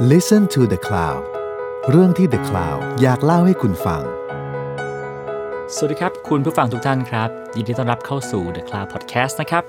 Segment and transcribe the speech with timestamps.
[0.00, 1.22] Listen to the Cloud
[1.90, 4.02] เรื่องที่ The Cloud อยากเล่าให้คุณฟัง
[5.74, 9.64] สวัสดีครับ คุณผู้ฟังทุกท่านครับ ยินดีต้อนรับเข้าสู่ The Cloud Podcast นะครับ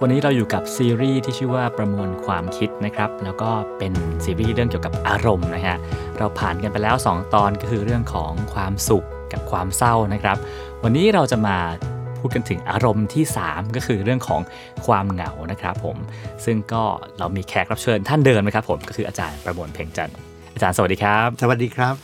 [0.00, 3.92] วันนี้เราอยู่กับซีรีส์ที่ชื่อว่าประมวลความคิดนะครับ แล้วก็เป็น
[4.24, 5.76] ซีรีส์เรื่องเกี่ยวกับอารมณ์นะฮะ
[6.18, 10.36] เราผ่านกันไปแล้ว 2 ตอนก็คือเรื่องของความสุขกับความเศร้านะครับ
[10.82, 11.56] วันนี้เราจะมา
[12.20, 14.40] พูดกันถึงอารมณ์ที่ 3 ก็คือเรื่องของ
[14.86, 15.96] ความเหงานะครับผม
[16.44, 16.82] ซึ่งก็
[17.18, 20.16] เรามีแขกรับเชิญท่านเดิมนะครับผมก็คืออาจารย์ประมวลเพ่งจันทร์
[20.54, 21.94] อาจารย์สวัสดีครับ สวัสดีครับ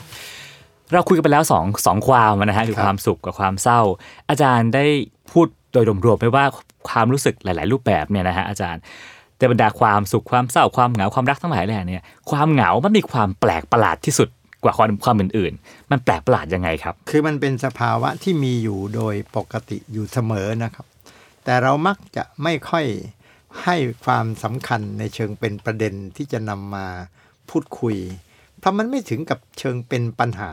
[0.92, 3.80] เราคุยกันไปแล้วสองสองความนะฮะคือครับความสุขกับความเศร้า
[4.30, 4.84] อาจารย์ได้
[5.32, 6.44] พูดโดยรวมๆไปว่า
[6.88, 8.80] ความรู้สึกหลาย ๆ รูปแบบเนี่ยนะฮะอาจารย์
[9.36, 14.28] แต่บรรดาความสุขความเศร้าความเหงาความรักทั้งหลายแหล่เนี่ยความเหงามันมีความแปลกประหลาดที่สุด
[14.62, 20.86] กว่าความความอื่นๆ มันแปลกประหลาดยังไงครับ คือมันเป็นสภาวะที่มีอยู่โดยปกติอยู่เสมอนะครับ
[21.44, 22.86] แต่เรามักจะไม่ค่อย
[23.64, 26.86] ให้ความสำคัญในเชิงเป็นประเด็นที่จะนำมา
[27.50, 27.96] พูดคุย
[28.58, 30.50] เพราะมันไม่ถึงกับเชิงเป็นปัญหา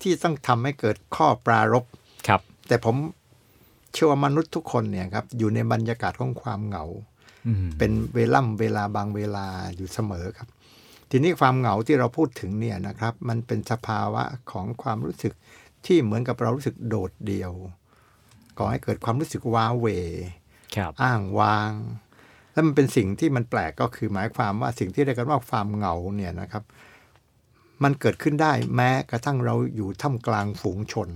[0.00, 1.84] ที่ต้องทำให้เกิดข้อปรารบ
[2.28, 2.96] ครับ แต่ผม
[3.92, 6.84] เชื่อว่ามนุษย์ทุกคนเนี่ยครับอยู่ในบรรยากาศของความเหงา
[7.46, 10.48] อืมเป็นเวล่ำเวลาบางเวลาอยู่เสมอครับ
[11.10, 15.32] ทีนี้ความเหงาที่เราพูดถึงเนี่ยนะครับ มันเป็นสภาวะของความรู้สึก
[15.86, 17.52] ที่เหมือนกับเรารู้สึกโดดเดี่ยว
[18.58, 19.86] ก่อให้เกิดความรู้สึกว้าเหว
[20.76, 21.72] ครับอ้างว้าง
[22.52, 26.62] แล้วมันเป็นสิ่งที่มันแปลกก็คือหมายความว่าสิ่งที่เรียกกันว่าความเหงาเนี่ยนะครับ
[27.82, 31.08] มันเกิดขึ้นได้แม้กระทั่งเราอยู่ท่ามกลางฝูงชน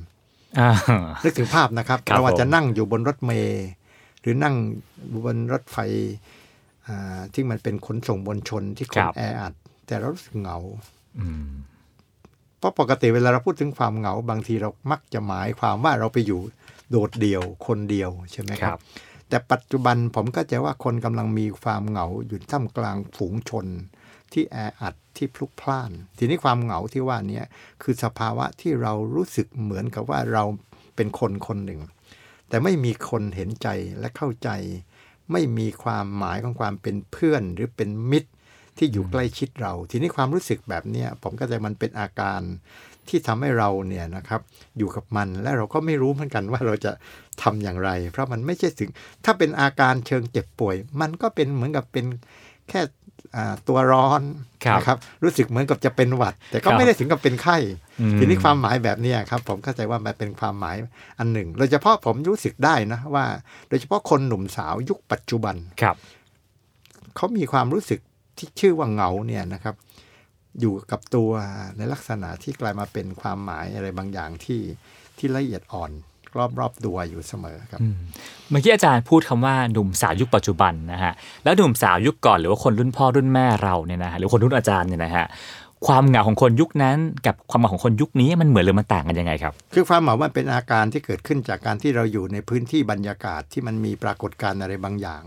[0.60, 0.70] อ่า
[1.25, 3.66] นึกถึงภาพนะครับครับเราอาจจะผมนั่งอยู่บนรถเมล์
[4.20, 4.54] หรือนั่ง
[5.25, 5.77] บนรถไฟ
[6.86, 9.54] อ่าที่มันเป็นขนส่งมวลชนที่คนแออัด
[9.91, 10.58] แต่เรารู้สึกเหงา
[11.19, 11.50] อืม
[12.58, 16.41] เพราะปกติเวลาเราพูดถึงความเหงา บางทีเรามักจะหมายความว่าเราไปอยู่
[16.91, 18.80] โดดเดี่ยวคนเดียวใช่ไหมคครัรับบ
[19.28, 23.66] แต่ปัจจุบันผมก็จะว่าคนกำลังมีความเหงาอยู่ท่ามกลางฝูงชน
[24.32, 27.41] ที่แออัดที่พลุกพล่าน ทีนี้ความเหงาที่ว่าเนี้
[27.82, 30.44] คือสภาวะที่เรารู้สึกเหมือนกับว่าเรา
[30.97, 31.81] เป็นคนคนหนึ่ง
[32.48, 34.50] แต่ไม่มีคนเห็นใจและเข้าใจ
[35.32, 38.31] ไม่มีความหมายของความเป็นเพื่อนหรือเป็นมิตร
[38.80, 42.41] ที่อยู่ใกล้ชิดเรา ทีนี้ความรู้สึกแบบเนี้ยผมก็จะมันเป็นอาการ
[43.08, 44.41] ที่ทำให้เราเนี่ยนะครับ
[44.78, 46.92] อยู่กับมันและเราก็ไม่รู้เหมือนกันว่าเราจะ
[47.42, 48.90] ทำอย่างไร เพราะมันไม่ใช่ถึง
[49.24, 52.06] ถ้าเป็นอาการเชิงเจ็บป่วย มันก็เป็นเหมือนกับเป็น
[52.69, 52.80] แค่
[53.36, 54.22] อ่าตัวร้อน
[54.64, 57.56] ครับนะครับรู้สึกเหมือนกับจะเป็นหวัด แต่ก็ครับไม่ได้ถึงกับเป็นไข้
[58.00, 60.76] อืมทีนี้ความหมายแบบเนี้ยครับ ผมเข้าใจว่ามันเป็นความหมาย
[61.19, 63.26] อันหนึ่งโดยเฉพาะผมรู้สึกได้นะว่า
[63.69, 65.96] โดยเฉพาะคนหนุ่มสาวยุคปัจจุบันครับ
[67.16, 68.00] เขามีความรู้สึก
[68.40, 69.74] ที่ชื่อว่าเหงาเนี่ยนะครับ
[70.60, 71.30] อยู่กับตัว
[71.76, 74.60] ในลักษณะที่กลายมาเป็นความหมายอะไรบางอย่างที่
[75.18, 75.90] ที่ละเอียดอ่อน
[76.36, 77.96] รอบรอบๆตัวอยู่เสมอครับอืม
[78.50, 81.12] เมื่อกี้อาจารย์พูดคำว่าหนุ่มสาวยุคปัจจุบันนะฮะ
[81.44, 85.26] แล้วหนุ่มสาวยุคก่อนหรือว่าคนรุ่นพ่อรุ่นแม่เราเนี่ยนะฮะหรือคนรุ่นอาจารย์เนี่ยนะฮะ
[85.86, 86.96] ความเหงาของคนยุคนั้น
[87.26, 95.22] กับความเหงาของคนยุคนี้มันเหมือนหรือมันต่างกันยังไงครับ คือความเหมามันเป็นอาการที่เกิดขึ้นจากการที่เราอยู่ในพื้นที่บรรยากาศที่มันมีปรากฏการณ์อะไรบางอย่าง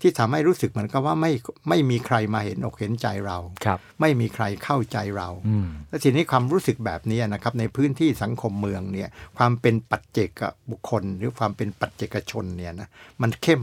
[0.00, 1.32] ที่ทำให้รู้สึกเหมือนกับว่าไม่
[1.68, 9.08] ไม่มีใครมาเห็นอกเห็นใจเราครับไม่มีใครเข้าใจเราอืมและทีนี้ความรู้สึกแบบนี้นะครับ ในพื้นที่สังคมเมืองเนี่ย
[9.38, 10.30] ความเป็นปัจเจก
[10.70, 12.88] บุคคล หรือความเป็นปัจเจกชนเนี่ยนะ
[13.22, 13.62] มันเข้ม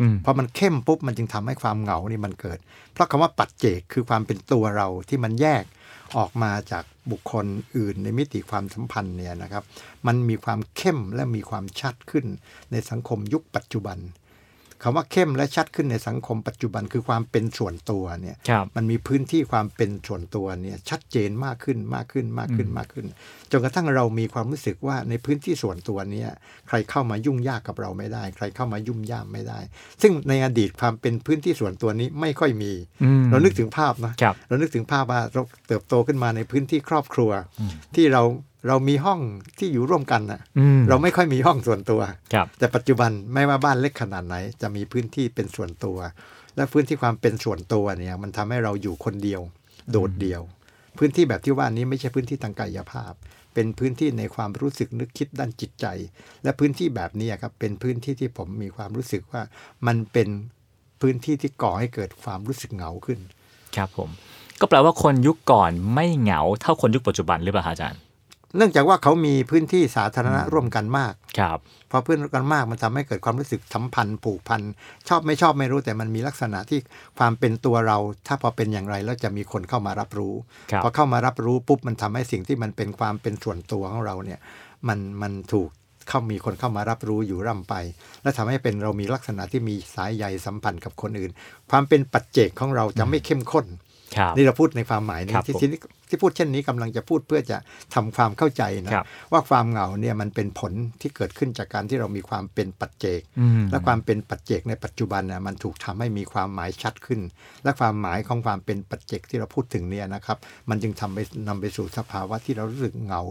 [0.00, 2.58] อืมพอมันเข้มปุ๊บมันจึงทำให้ความเหงานี่มันเกิด
[2.92, 5.64] เพราะคำว่าปัจเจกคือความเป็นตัวเราที่มันแยก
[6.16, 9.64] ออกมาจากบุคคลอื่นในมิติความสัมพันธ์เนี่ยนะครับ
[10.06, 12.26] มันมีความเข้มและมีความชัดขึ้น
[12.70, 13.98] ในสังคมยุคปัจจุบัน
[14.82, 23.06] คำว่าเข้มและชัดขึ้นในสังคมปัจจุบันคือความเป็นส่วนตัวเนี่ยครับมันมีพื้นที่ความเป็นส่วนตัวเนี่ยชัดเจนมากขึ้นมากขึ้นมากขึ้นมากขึ้น
[23.50, 26.24] จนกระทั่งเรามีความรู้สึกว่าในพื้นที่ส่วนตัวเนี้
[26.68, 29.58] ใครเข้ามายุ่งยากกับเราไม่ได้ ใครเข้ามายุ่มย่ามไม่ได้
[30.02, 32.72] ซึ่งในอดีตความเป็นพื้นที่ส่วนตัวนี้ไม่ค่อยมี
[33.04, 37.30] อืมเรานึกถึงภาพนะครับเรานึกถึงภาพว่าเราเติบโตขึ้นมาในพื้นที่ครอบครัว
[37.94, 38.22] ที่เรา
[38.68, 39.20] เรามีห้อง
[39.58, 42.00] ที่อยู่ร่วมกันนะอืมเราไม่ค่อยมีห้องส่วนตัว
[42.34, 45.98] ครับแต่ปัจจุบันไม่ว่าบ้านเล็กขนาดไหน จะมีพื้นที่เป็นส่วนตัว
[46.56, 49.40] และพื้นที่ความเป็นส่วนตัวเนี่ย มันทำให้เราอยู่คนเดียว
[49.90, 50.42] โดดเดี่ยว
[50.98, 53.12] พื้นที่แบบที่ว่านี้ไม่ใช่พื้นที่ทางกายภาพ
[53.54, 55.86] เป็นพื้นที่ในความรู้สึกนึกคิดด้านจิตใจ
[56.44, 59.42] และพื้นที่แบบนี้ครับเป็นพื้นที่ที่ผมมีความรู้สึกว่า
[59.86, 60.28] มันเป็น
[61.00, 63.18] พื้นที่ที่ก่อให้เกิดความรู้สึกเหงาขึ้น
[63.76, 64.10] ครับผม
[64.60, 68.00] ก็แปลว่าคนยุคก่อนไม่เหงาเท่าคนยุคปัจจุบันหรือเปล่าฮะอาจารย์
[68.56, 71.58] เนื่องจากว่าเขามีพื้นที่สาธารณะร่วมกันมากครับ
[71.90, 74.62] พอเพื่อนกันมากมันทำให้เกิดความรู้สึกสัมพันธ์ผูกพัน
[75.08, 76.80] ชอบไม่ชอบไม่รู้แต่มันมีลักษณะที่
[77.18, 80.34] ความเป็นตัวเรา ถ้าพอเป็นอย่างไรแล้วจะมีคนเข้ามารับรู้
[80.70, 84.40] ครับพอเข้ามารับรู้ปุ๊บมันทำให้สิ่งที่มันเป็นความเป็นส่วนตัวของเราเนี่ย
[84.88, 85.68] มันมันถูก
[86.08, 87.74] เข้ามีคนเข้ามารับรู้อยู่ร่ำไป
[88.22, 91.30] และทำให้เป็นเรามีลักษณะที่มีสายใยสัมพันธ์กับคนอื่น
[91.70, 93.89] ความเป็นปัจเจกของเราจะไม่เข้มข้นครับ
[94.36, 97.56] นี่เราพูดในความหมายนี้ครับที่ผมที่นี้ที่พูดเช่นนี้กำลังจะพูดเพื่อจะ
[97.94, 107.20] ทำความเข้าใจนะครับว่าความเหงาเนี่ยมันเป็นผลที่เกิดขึ้นจากการที่เรามีความเป็นปัจเจกอืมและความเป็นปัจเจกในปัจจุบันนะมันถูกทำให้มีความหมายชัดขึ้น
[107.64, 110.38] และความหมายของความเป็นปัจเจกที่เราพูดถึงเนี่ยนะครับ
[110.70, 111.18] มันจึงทำไป
[111.48, 113.22] นำไปสู่สภาวะที่เรารู้สึกเหงา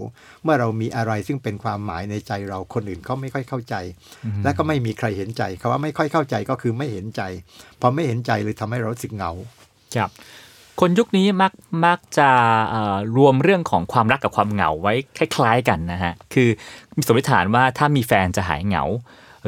[0.43, 3.75] เมื่อเรามีอะไรซึ่งเป็นความหมายในใจเราคนอื่นเขาไม่ค่อยเข้าใจ
[4.43, 7.21] และก็ไม่มีใครเห็นใจคำว่าไม่ค่อยเข้าใจก็คือไม่เห็นใจ
[7.81, 9.31] พอไม่เห็นใจเลยทำให้เรารู้สึกเหงา
[9.95, 10.09] ครับ
[10.79, 11.53] คนยุคนี้มัก
[11.85, 12.29] มักจะ
[13.17, 16.49] รวมเรื่องของความรักกับความเหงาไว้คล้าย ๆกันนะฮะคือ
[16.95, 18.83] มีสมมติฐานว่าถ้ามีแฟนจะหายเหงา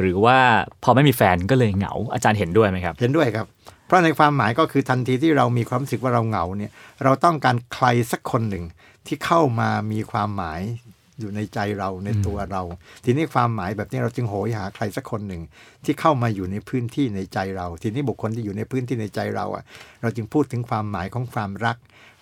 [0.00, 0.38] หรือว่า
[0.82, 3.46] พอไม่มีแฟนก็เลยเหงา อาจารย์เห็นด้วยไหมครับ เห็นด้วยครับ
[3.86, 6.72] เพราะในความหมายก็คือทันทีที่เรามีความรู้สึกว่าเราเหงาเนี่ย
[7.04, 8.64] เราต้องการใครสักคนหนึ่ง
[9.06, 10.60] ที่เข้ามามีความหมาย
[11.20, 12.62] อยู่ในใจเราในตัวเรา
[13.04, 15.42] ทีนี้ความหมายแบบนี้เราจึงโหยหาใครสักคนหนึ่ง
[15.84, 19.64] ที่เข้ามาอยู่ในพื้นที่ในใจเรา ทีนี้บุคคลที่อยู่ในพื้นที่ในใจเราอะ
[20.02, 21.76] เราจึงพูดถึงความหมายของความรัก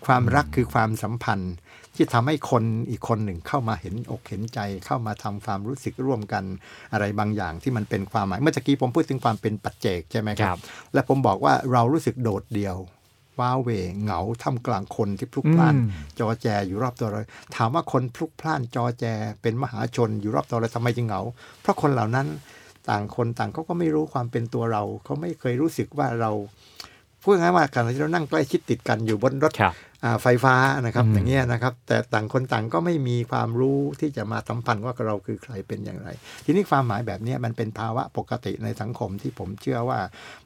[0.07, 1.55] ความรักคือความสัมพันธ์
[1.95, 6.45] ที่ทำให้คนอีกคนหนึ่งเข้ามาเห็นอกเห็นใจ เข้ามาทำความรู้สึกร่วมกัน
[6.93, 10.61] อะไรบางอย่างที่มันเป็นความหมาย เมื่อกี้ผมพูดถึงความเป็นปัจเจกใช่ไหมคครัรับบ
[10.95, 12.77] และผมบอกว่าเรารู้สึกโดดเดี่ยว
[13.41, 13.71] ว้าเหว
[14.03, 15.89] เหงาท่ามกลางคนที่พลุกพล่านอืม
[16.19, 17.21] จอแจอยู่รอบตัวเรา
[17.57, 19.05] ถามว่าคนพลุกพล่านจอแจ
[19.43, 21.21] เป็นมหาชนอยู่รอบตัวเราทำไมจึงเหงา
[21.61, 22.27] เพราะคนเหล่านั้น
[22.89, 26.31] ต่างคนต่างเขาก็ไม่รู้ความเป็นตัวเราเขาไม่เคยรู้สึกว่าเรา
[27.23, 29.90] พูดง่ายๆว่าการที่เรานั่งใกล้ชิดติดกันอยู่บนรถครับอ่า
[30.23, 30.55] ไฟฟ้า
[30.87, 36.09] นะครับอืมอย่างเงี้ยนะครับ แต่ต่างคนต่างก็ไม่มีความรู้ที่จะมาสัมพันธ์ว่าเราคือใครเป็นอย่างไร
[36.45, 40.01] ทีนี้ความหมายแบบเนี้ยมันเป็นภาวะปกติในสังคมที่ผมเชื่อว่า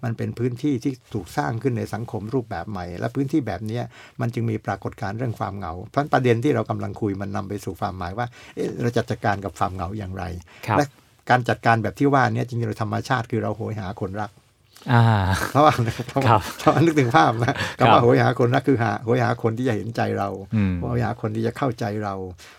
[0.04, 3.84] มันเป็นพื้นที่ที่ถูกสร้างขึ้นในสังคมรูปแบบใหม่ และพื้นที่แบบเนี้ย
[4.20, 10.24] มันจึงมีปรากฏการณ์เรื่องความเหงาเพราะประเด็นที่เรากำลังคุยมันนำไปสู่ความหมายว่าเอ๊ะเราจะจัดการกับความเหงาอย่างไร
[10.66, 10.84] ครับและ
[11.30, 14.43] การจัดการแบบที่ว่าเนี้จริงๆเราธรรมชาติคือเราโหยหาคนรักอ่าเพ
[15.56, 15.72] ราะว่า
[16.08, 22.14] เพราะครัว่าบเพราะว่านึกถึงภาพนะคำว่าโหยหาคนรักคือหาโหยหาคนที่จะเห็นใจเราอืมโหยหาคนที่จะเข้าใจเรา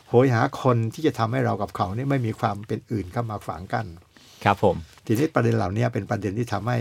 [0.09, 3.87] โหยหาคนที่จะทำให้เรากับเขาเนี่ยไม่มีความเป็นอื่นเข้ามาขวางกั้น
[4.43, 4.75] ครับผม
[5.05, 6.77] ทีนี้ประเด็นเหล่านี้เป็นประเด็นที่ทำให้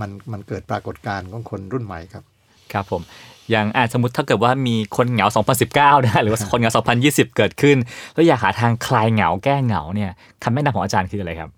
[0.00, 2.24] มันมันเกิดปรากฏการณ์ของคนรุ่นใหม่ครับ
[2.72, 3.02] ครับผม
[3.50, 5.26] อย่างอาสมมติถ้าเกิดว่ามีคนเหงา
[5.66, 6.72] 2019 นะหรือว่าคนเหงา
[7.04, 7.76] 2020 เกิดขึ้น
[8.14, 10.10] แล้วอยากหาทางคลายเหงาแก้เหงาเนี่ย
[10.42, 11.50] คำแนะนำของอาจารย์คืออะไรครับ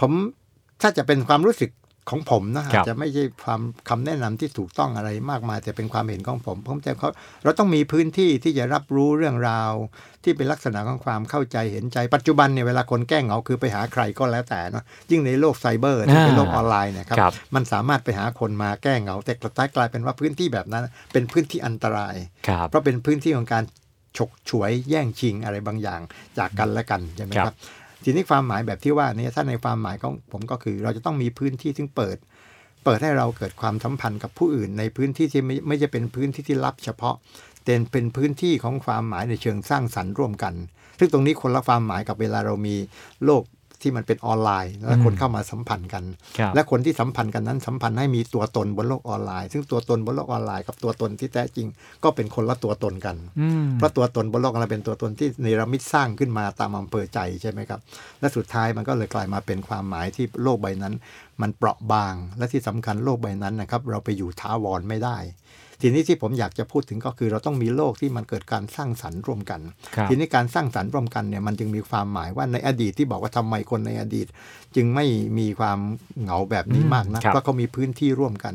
[0.00, 0.12] ผม
[0.80, 1.70] ถ้าจะเป็นความรู้สึก
[2.10, 7.10] ของผมนะครัอาบจจะไม่ใช่ความคำแนะนำที่ถูกต้องอะไรมากมาย แต่เป็นความเห็นของผม ผมจะเขา
[7.44, 9.72] เราต้องมีพื้นที่ที่จะรับรู้เรื่องราว
[10.24, 22.16] ที่เป็นลักษณะของความเข้าใจเห็นใจ ปัจจุบันเนี่ยเวลาคนแก้เหงาคือไปหาใครก็แล้วแต่เนาะยิ่งในโลกไซเบอร์ที่เป็นโลกออนไลน์เนะครับครับมันสามารถไปหาคนมาแก้เหงา แต่กระท้ายกลายเป็นว่าพื้นที่แบบนั้น เป็นพื้นที่อันตราย
[22.48, 23.64] ครับเพราะเป็นพื้นที่ของการ
[24.18, 26.00] ฉกฉวยแย่งชิงอะไรบางอย่าง
[26.38, 27.56] จากกันและกันใช่ไหมคครัรับบ
[28.04, 32.16] ทีนี้ความหมายแบบที่ว่านี้ถ้าในความหมายของผมก็คือ เราจะต้องมีพื้นที่ที่เปิด
[32.84, 37.14] เปิดให้เราเกิดความสัมพันธ์กับผู้อื่น ในพื้นที่ที่ไม่ไม่จะเป็นพื้นที่ที่ลับเฉพาะ
[37.64, 40.54] แต่เป็นพื้นที่ของความหมายในเชิงสร้างสรรค์ร่วมกัน
[40.98, 42.76] ซึ่งตรงนี้คนละความหมายกับเวลาเรามี
[43.24, 43.42] โลก
[43.82, 46.04] ที่มันเป็นออนไลน์ และคนเข้ามาสัมพันธ์กัน
[46.38, 51.66] ครับและคนที่สัมพันธ์กันนั้นสัมพันธ์ให้มีตัวตนบนโลกออนไลน์ ซึ่งตัวตนบนโลกออนไลน์กับตัวตนที่แท้จริง
[52.04, 57.80] ก็เป็นคนละตัวตนกันอืมเพราะตัวตนบนโลกออนไลน์เป็นตัวตนที่เนรมิตสร้างขึ้นมาตามอำเภอใจใช่ไหมครับ
[58.20, 60.94] และสุดท้ายมันก็เลยกลายมาเป็นความหมายที่โลกใบนั้น
[61.42, 65.18] มันเปราะบาง และที่สำคัญโลกใบนั้นนะครับ เราไปอยู่ท้าวรไม่ได้
[65.82, 69.60] ทีนี้ที่ผมอยากจะพูดถึงก็คือเราต้องมีโลกที่มันเกิดการสร้างสรรค์ร่วมกัน
[69.94, 74.26] ครับทีนี้การสร้างสรรค์ร่วมกันเนี่ยมันจึงมีความหมายว่าในอดีตที่บอกว่าทำไมคนในอดีต
[74.76, 75.06] จึงไม่
[75.38, 75.78] มีความ
[76.22, 78.54] เหงาแบบนี้มากนะเพราะเขามีพื้นที่ร่วมกัน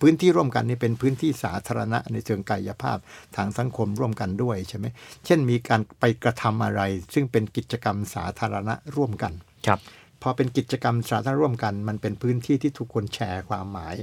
[0.00, 2.98] พื้นที่ร่วมกันนี่เป็นพื้นที่สาธารณะในเชิงกายภาพ
[3.36, 4.86] ทางสังคมร่วมกันด้วยใช่ไหม
[5.26, 6.82] เช่นมีการไปกระทำอะไร
[7.14, 9.32] ซึ่งเป็นกิจกรรมสาธารณะร่วมกัน
[9.66, 9.80] ครับ
[10.22, 13.94] พอเป็นกิจกรรมสาธารณะร่วมกัน มันเป็นพื้นที่ที่ทุกคนแชร์ความหมาย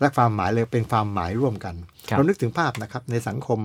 [0.00, 1.74] และความหมายเลยเป็นความหมายร่วมกัน
[2.08, 3.60] ครับเรานึกถึงภาพนะครับในสังคม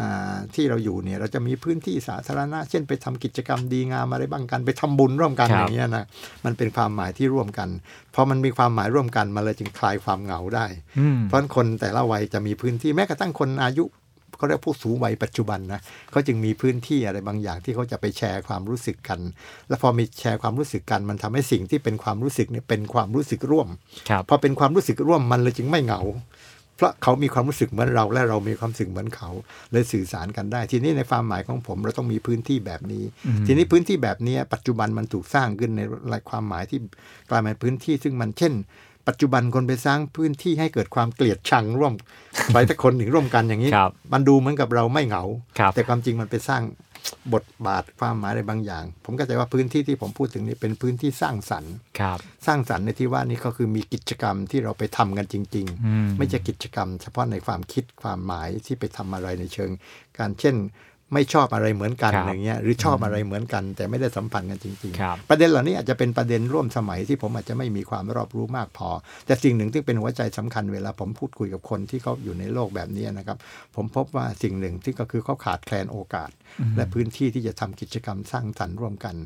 [0.00, 6.04] อ่าที่เราอยู่เนี่ยเราจะมีพื้นที่สาธารณะ เช่นไปทำกิจกรรมดีงามอะไรบ้างกัน ไปทำบุญร่วมกันครับอย่างเงี้ยนะ
[6.44, 7.68] มันเป็นความหมายที่ร่วมกัน
[8.14, 10.66] พอมันมีความหมายร่วมกันมันเลยจึงคลายความเหงาได้
[10.98, 13.84] อืมเพราะฉะนั้นคนแต่ละวัยจะมีพื้นที่แม้กระทั่งคนอายุ
[14.36, 19.20] เขาเรียกผู้สูงวัยปัจจุบันนะเขาจึงมีพื้นที่อะไรบางอย่างที่เขาจะไปแชร์ความรู้สึกกัน
[19.68, 23.68] แล้วพอมีแชร์ความรู้สึกกัน มันทำให้สิ่งที่เป็นความรู้สึกเนี่ยเป็นความรู้สึกร่วม
[24.10, 26.02] ครับพอเป็นความรู้สึกร่วมมันเลยจึงไม่เหงา
[26.78, 29.30] เพราะเขามีความรู้สึกเหมือนเราและเรามีความรู้สึกเหมือนเขา
[29.72, 33.04] เลยสื่อสารกันได้ ทีนี้ในความหมายของผมเราต้องมีพื้นที่แบบนี้
[33.46, 36.80] ทีนี้พื้นที่แบบนี้ปัจจุบันมันถูกสร้างขึ้นในหลายความหมายที่
[37.30, 38.52] กลายเป็นพื้นที่ซึ่งมันเช่น
[39.08, 41.94] ปัจจุบันคนไปสร้างพื้นที่ให้เกิดความเกลียดชังร่วม
[42.52, 45.24] ไปแต่คนหนึ่งร่วมกันอย่างนี้ครับมันดูเหมือนกับเราไม่เหงา
[45.58, 46.62] ครับแต่ความจริงมันไปสร้าง
[47.34, 59.70] บทบาทความหมายอะไรบางอย่าง ผมก็ใจว่าพื้นที่ที่ผมพูดถึงนี้เป็นพื้นที่สร้างสรรค์ครับสร้างสรรค์ในที่ว่านี้ก็คือมีกิจกรรมที่เราไปทำกันจริงอืมๆไม่ใช่กิจกรรม เฉพาะในความคิดความหมายที่ไปทำอะไรในเชิง
[60.18, 60.56] การเช่น
[61.14, 68.88] ไม่ชอบอะไรเหมือนกันครับอย่างเงี้ยหรือชอบอะไรเหมือนกัน แต่ไม่ได้สัมพันธ์กันจริงครับๆประเด็นเหล่านี้อาจจะเป็นประเด็นร่วมสมัยที่ผมอาจจะไม่มีความรอบรู้มากพอ
[69.26, 73.38] แต่สิ่งหนึ่งที่เป็นหัวใจสำคัญเวลาผมพูดคุยกับคนที่เขาอยู่ในโลกแบบนี้นะครับ
[73.76, 76.30] ผมพบว่าสิ่งหนึ่งที่ก็คือเขาขาดแคลนโอกาส
[76.76, 79.16] และพื้นที่ที่จะทำกิจกรรมสร้างสรรค์ร่วมกัน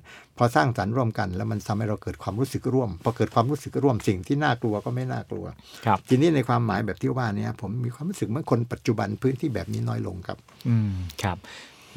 [0.43, 5.47] พอสร้างสรรค์ร่วมกัน แล้วมันทำให้เราเกิดความรู้สึกร่วม พอเกิดความรู้สึกร่วมสิ่งที่น่ากลัวก็ไม่น่ากลัว
[5.87, 10.93] ครับทีนี้ในความหมายแบบที่ว่าเนี้ผมมีความรู้สึกเหมื่อนคนปัจจุบันพื้นที่แบบนี้น้อยลงครับ อืม
[11.23, 11.39] ครับ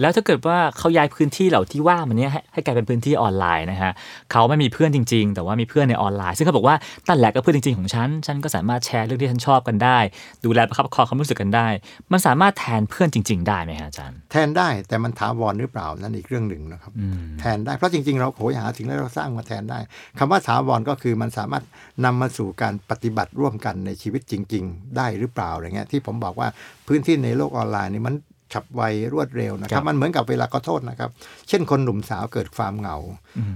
[0.01, 3.91] แล้วถ้าเกิดว่าเขาย้ายพื้นที่เหล่าที่ว่ามันเนี้ยให้ให้กลายเป็นพื้นที่ออนไลน์นะฮะ
[4.31, 6.75] เขาไม่มีเพื่อนจริง ๆ แต่ว่ามีเพื่อนในออนไลน์ ซึ่งเขาบอกว่า
[7.07, 9.97] นั่นแหละก็เพื่อนจริง ๆ ของฉัน ฉันก็สามารถแชร์เรื่องที่ฉันชอบกันได้
[10.45, 11.67] ดูแลประคับประคองความรู้สึกกันได้
[12.11, 19.79] มันสามารถแทนเพื่อนจริง ๆ ได้ไหมฮะอาจารย์ แทนได้แต่มันถาวรหรือเปล่านั่นอีกเรื่องหนึ่งนะครับอืมแทนได้เพราะจริง ๆ เราโหยหาสิ่งที่เราสร้างมาแทนได้
[20.17, 21.63] คำว่าถาวรก็คือมันสามารถ
[22.05, 26.47] นำมาสู่การปฏิบัติร่วมกันในชีวิตจริง ๆ ได้หรือเปล่าอะไรเงี้ยที่ผมบอกว่า
[26.87, 28.15] พื้นที่ในโลกออนไลน์นี่มัน
[28.53, 28.81] ฉับไว
[29.13, 31.09] รวดเร็วนะคครัรับบมันเหมือนกับเวลาก็โทษนะครับ
[31.49, 32.97] เช่นคนหนุ่มสาวเกิดความเหงา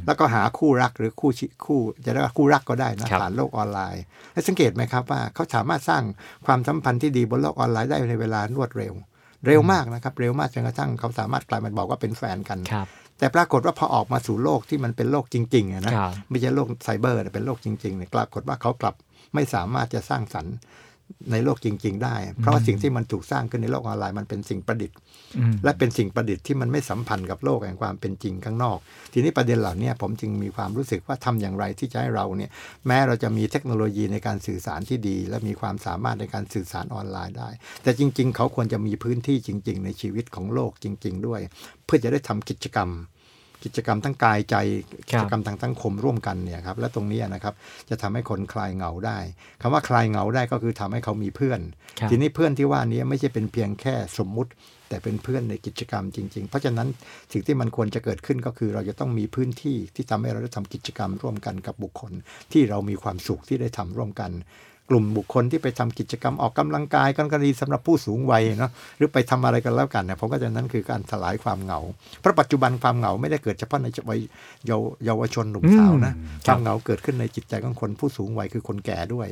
[0.05, 6.03] แล้วก็หาคู่รักหรือคู่ชิคู่จะเรียกว่าคู่รักก็ได้นะครับผ่านโลกออนไลน์แล้วสังเกตไหมครับว่าเขาสามารถสร้าง
[6.45, 8.93] ความสัมพันธ์ที่ดีบนโลกออนไลน์ได้ในเวลารวดเร็ว
[9.47, 12.87] เร็วมากนะครับ เร็วมากจนกระทั่งเขาสามารถกลายมาบอกว่าเป็นแฟนกันครับ
[13.19, 18.95] แต่ปรากฏว่าพอออกมาสู่โลกที่มันเป็นโลกจริงๆอะนะครับไม่ใช่โลกไซเบอร์แต่เป็นโลกจริงๆเนี่ยปรากฏว่าเขากลับ
[19.33, 20.55] ไม่สามารถจะสร้างสรรค์
[21.31, 24.97] ในโลกจริง ๆ ได้ เพราะว่าสิ่งที่มันถูกสร้างขึ้นในโลกออนไลน์มันเป็นสิ่งประดิษฐ์
[25.37, 28.77] อืมและเป็นสิ่งประดิษฐ์ที่มันไม่สัมพันธ์กับโลกแห่งความเป็นจริงข้างนอก
[29.13, 32.51] ทีนี้ประเด็นเหล่านี้ผมจึงมีความรู้สึกว่าทำอย่างไรที่จะให้เราเนี่ย
[32.87, 37.49] แม้เราจะมีเทคโนโลยีในการสื่อสารที่ดี และมีความสามารถในการสื่อสารออนไลน์ได้
[37.83, 41.41] แต่จริง ๆ เขาควรจะมีพื้นที่จริง ๆ ในชีวิตของโลกจริง ๆ ด้วย
[41.85, 42.89] เพื่อจะได้ทำกิจกรรม
[43.63, 44.55] กิจกรรมทั้งกายใจ
[45.11, 47.53] ครักิบจกรรมทางสังคมร่วมกันเนี่ยครับและตรงนี้นะครับ
[47.89, 49.19] จะทำให้คนคลายเหงาได้
[49.61, 51.59] คำว่าคลายเหงาได้ก็คือทำให้เขามีเพื่อน
[51.99, 54.51] ครับทีนี้เพื่อนที่ว่านี้ไม่ใช่เป็นเพียงแค่สมมุติ
[54.89, 56.87] แต่เป็นเพื่อนในกิจกรรมจริง ๆ เพราะฉะนั้น
[57.31, 62.11] สิ่งที่มันควรจะเกิดขึ้นก็คือเราจะต้องมีพื้นที่ที่ทำให้เราได้ทำกิจกรรมร่วมกันกับบุคคล
[62.51, 64.31] ที่เรามีความสุขที่ได้ทำร่วมกัน
[64.89, 71.79] กลุ่มบุคคลที่ไปทำกิจกรรมออกกำลังกายกันก็ดีสำหรับผู้สูงวัยเนาะหรือไปทำอะไรกันแล้วกันเนี่ยผมก็จะนั้นคือการสลายความเหงา
[72.21, 74.19] เพราะปัจจุบันความเหงาไม่ได้เกิดเฉพาะในวัย
[74.65, 79.27] เยาว์เยาวชนหนุ่มสาวนะอืมความเหงาเกิดขึ้นในจิตใจของคนผู้สูงวัยคือคนแก่ด้วย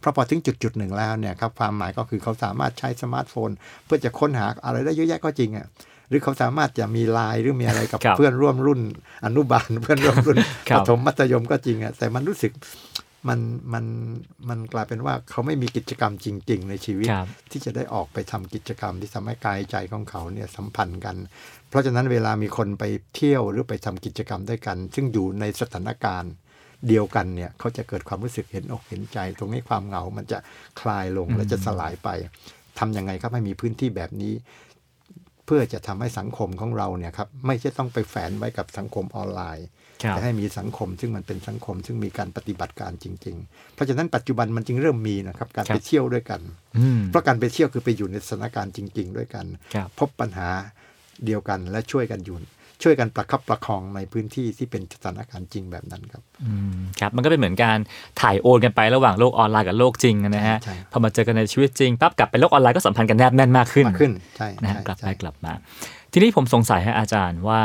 [0.00, 3.50] เพราะพอถึงจุดจุดๆหนึ่งแล้วเนี่ยครับความหมายก็คือเขาสามารถใช้สมาร์ทโฟน
[3.84, 5.66] เพื่อจะค้นหาอะไรได้เยอะแยะก็จริงอะ่ะ
[6.08, 8.80] หรือเขาสามารถจะมีไลน์หรือมีอะไรกับครับเพื่อนร่วมรุ่น
[9.24, 10.36] อนุบาลเพื่อนร่วมรุ่น
[10.68, 12.52] ครัปบฐมมัธยมก็จริงอะ่ะแต่มันรู้สึก
[13.28, 13.40] มัน
[13.72, 13.84] มัน
[14.48, 21.16] มันกลายเป็นว่าเขาไม่มีกิจกรรมจริง ๆ ในชีวิตครับที่จะได้ออกไปทำกิจกรรมที่ทำให้กายใจของเขาเนี่ยสัมพันธ์กัน
[21.68, 26.32] เพราะฉะนั้นเวลามีคนไปเที่ยวหรือไปทำกิจกรรมด้วยกัน ซึ่งอยู่ในสถานการณ์
[26.88, 30.38] เดียวกันเนี่ยเขาจะเกิดความรู้สึกเห็นอกเห็นใจ ตรงนี้ความเหงา มันจะ
[30.80, 32.08] คลายลงและจะสลายไป
[32.78, 34.32] ทำยังไงครับให้มีพื้นที่แบบนี้
[35.46, 39.66] เพื่อจะทำให้สังคมของเราเนี่ยครับไม่ใช่ต้องไปแฝงไว้กับสังคมออนไลน์
[40.02, 46.40] ครับแต่ให้มีสังคมซึ่งมันเป็นสังคม ซึ่งมีการปฏิบัติการจริง ๆ เพราะฉะนั้นปัจจุบันมันจึงเริ่มมีนะครับการครัไปบเที่ยวด้วยกัน
[46.78, 50.48] อืมเพราะการไปเที่ยวคือไปอยู่ในสถานการณ์จริง ๆ ด้วยกันครับพบปัญหา
[51.24, 52.36] เดียวกันและช่วยกันอยู่
[52.84, 57.78] ช่วยกันประคับประคองในพื้นที่ที่เป็นสถานการณ์จริงแบบนั้นครับอืมครับ มันก็เป็นเหมือนการ
[58.20, 65.52] ถ่ายโอนกันไประหว่างโลกออนไลน์กับโลกจริงนะฮะใช่พอมาเจอกันในชีวิตจริงปั๊บกลับไปโลกออนไลน์ก็สัมพันธ์กันแนบแน่นมากขึ้นมากขึ้นใช่นะใช่ฮะกลับไปใช่กลับมา
[66.12, 67.60] ทีนี้ผมสงสัยฮะอาจารย์ว่า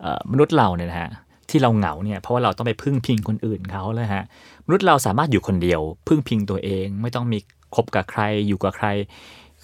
[0.00, 1.10] เอ่อมนุษย์เราเนี่ยนะฮะ
[1.50, 4.24] ที่เราเหงาเนี่ยเพราะว่าเราต้องไปพึ่งพิงคนอื่นเขาเลยฮะ
[4.66, 7.38] มนุษย์เราสามารถอยู่คนเดียว พึ่งพิงตัวเอง ไม่ต้องมี
[7.74, 8.86] คบกับใครอยู่กับใคร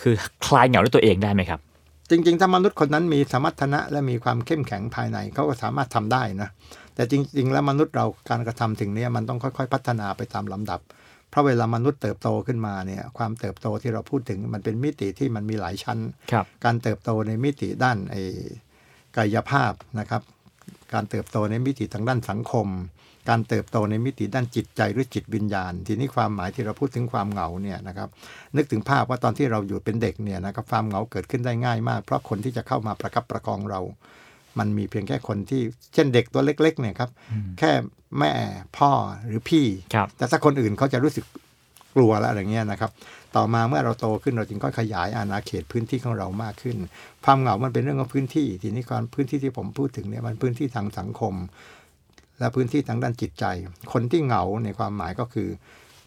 [0.00, 0.14] คือ
[0.46, 1.60] คลายเหงาด้วยตัวเองได้ไหมครับ
[2.10, 6.48] จริงๆ ถ้ามนุษย์คนนั้นมีสมรรถนะและมีความเข้มแข็งภายในเขาก็สามารถทำได้นะ
[6.94, 10.80] แต่จริง ๆ แล้วมนุษย์เราการกระทำสิ่งนี้มันต้องค่อยๆ พัฒนาไปตามลำดับ
[11.30, 15.98] เพราะเวลามนุษย์เติบโตขึ้นมาเนี่ยความเติบโตที่เราพูดถึงมันเป็นมิติที่มันมีหลายชั้น
[16.32, 18.22] ครับการเติบโตในมิติด้านไอ้
[19.16, 20.22] กายภาพนะครับ
[20.92, 22.66] การเติบโตในมิติทางด้านสังคม
[23.30, 28.08] การเติบโตในมิติด้านจิตใจหรือจิตวิญญาณ ทีนี้ความหมายที่เราพูดถึงความเหงาเนี่ยนะครับ
[28.56, 33.80] นึกถึงภาพว่าตอนที่เราอยู่เป็นเด็กเนี่ยนะครับความเหงาเกิดขึ้นได้ง่ายมาก เพราะคนที่จะเข้ามาประคับประคองเรา
[34.58, 35.62] มันมีเพียงแค่คนที่
[35.94, 37.10] เช่นเด็กตัวเล็กๆเนี่ยครับ
[37.58, 37.70] แค่
[38.18, 38.32] แม่
[38.78, 38.90] พ่อ
[39.26, 41.24] หรือพี่ครับแต่ถ้าคนอื่นเขาจะรู้สึก
[41.96, 42.90] กลัวแล้วอะไรเงี้ยนะครับ
[43.36, 46.76] ต่อมาเมื่อเราโตขึ้นเราจึงค่อยขยายอาณาเขตพื้นที่ของเรามากขึ้น
[47.24, 51.34] ความเหงามันเป็นเรื่องของพื้นที่ ทีนี้ความพื้นที่ที่ผมพูดถึงเนี่ยมันพื้นที่ทางสังคม
[52.40, 53.44] และพื้นที่ทางด้านจิตใจ
[53.92, 55.50] คนที่เหงาในความหมายก็คือ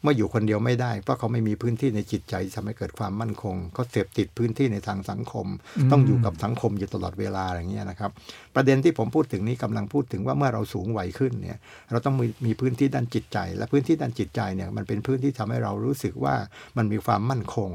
[0.01, 5.47] เมื่ออยู่คนเดียวไม่ได้ เพราะเขาไม่มีพื้นที่ในจิตใจทำให้เกิดความมั่นคงเขาเสพติดพื้นที่ในทางสังคม
[5.91, 8.11] ต้องอยู่กับสังคมอยู่ตลอดเวลาอย่างเงี้ยนะครับ
[8.55, 11.57] ประเด็นที่ผมพูดถึงนี้กำลังพูดถึงว่าเมื่อเราสูงวัยขึ้นเนี่ย
[11.91, 16.35] เราต้องมีมีพื้นที่ด้านจิตใจ และพื้นที่ด้านจิตใจเนี่ยมันเป็นพื้นที่ทำให้เรารู้สึกว่า
[16.77, 17.71] มันมีความมั่นคง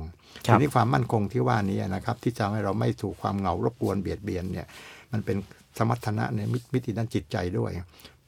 [0.47, 4.67] ครับทีนี้ความมั่นคงที่ว่านี้นะครับ ที่จะให้เราไม่ถูกความเหงารบกวนเบียดเบียนเนี่ย
[5.13, 5.37] มันเป็น
[5.79, 7.73] สมรรถนะในมิมิติด้านจิตใจด้วย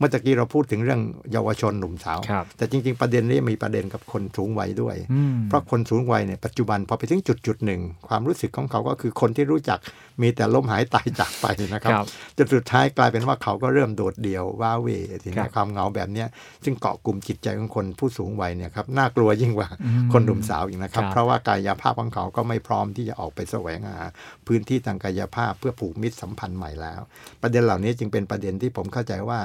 [0.01, 1.01] เมื่อตะกี้เราพูดถึงเรื่อง
[1.33, 9.79] เยาวชนหนุ่มสาวครับแต่จริง ๆ ประเด็นนี้มีประเด็นกับคนสูงวัยด้วยอืมเพราะคนสูงวัยเนี่ยปัจจุบันพอไปถึงจุดจุดหนึ่ง ความรู้สึกของเขาก็คือคนที่รู้จัก
[10.23, 14.89] มีแต่ล้มหายตายจากไปนะครับครับจนสุดท้ายกลายเป็นว่าเขาก็เริ่มโดดเดี่ยวว้าเหว
[15.23, 16.29] ทีครันี้บความเหงาแบบเนี้ย
[16.65, 23.99] ซึ่งเกาะกลุ่มจิตใจของคนผู้สูงวัยเนี่ยครับน่ากลัวยิ่งกว่าอืมคนหนุ่มสาวอีกนะครับครับ เพราะว่ากายภาพของเขาก็ไม่พร้อมที่จะออกไปแสวงหา
[24.47, 27.01] พื้นที่ทางกายภาพเพื่อผูกมิตรสัมพันธ์ใหม่แล้ว
[27.43, 29.41] ประเด็นเหล่านี้จึงเป็นประเด็นที่ผมเข้าใจว่า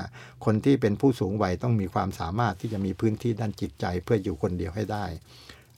[0.46, 5.06] คนที่เป็นผู้สูงวัยต้องมีความสามารถที่จะมีพื้นที่ด้านจิตใจเพื่ออยู่คนเดียวให้ได้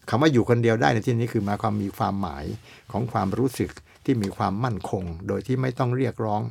[0.08, 2.44] คำว่าอยู่คนเดียวได้ในที่นี้คือหมายความมีความหมาย
[2.92, 3.70] ของความรู้สึก
[4.04, 6.42] ที่มีความมั่นคง โดยที่ไม่ต้องเรียกร้อง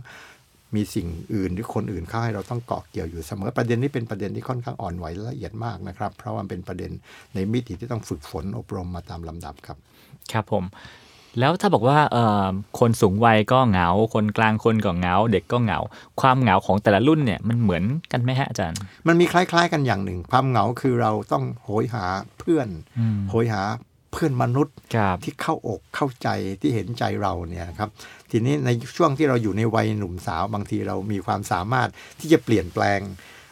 [0.75, 6.91] มีสิ่งอื่นหรือคนอื่นเข้าให้เราต้องเกาะเกี่ยวอยู่เสมอประเด็นนี้เป็นประเด็นที่ค่อนข้างอ่อนไหวและละเอียดมากนะครับ เพราะว่ามันเป็นประเด็น
[7.35, 9.77] ในมิติที่ต้องฝึกฝนอบรมมาตามลำดับครับ
[10.31, 10.63] ครับผม
[11.39, 12.47] แล้วถ้าบอกว่าเอ่อ
[12.79, 15.79] คนสูงวัยก็เหงา คนกลางคนก็เหงา เด็กก็เหงา
[16.21, 18.77] ความเหงาของแต่ละรุ่นเนี่ยมันเหมือนกันไหมฮะอาจารย์
[19.07, 22.05] มันมีคล้าย ๆ กันอย่างหนึ่ง ความเหงาคือเราต้องโหยหา
[22.39, 22.67] เพื่อน
[22.99, 23.61] อืมโหยหา
[24.11, 26.27] เพื่อนมนุษย์ครับที่เข้าอกเข้าใจ
[26.61, 27.89] ที่เห็นใจเราเนี่ยนะครับ
[28.31, 31.89] ทีนี้ในช่วงที่เราอยู่ในวัยหนุ่มสาวบางทีเรามีความสามารถ
[32.19, 32.99] ที่จะเปลี่ยนแปลง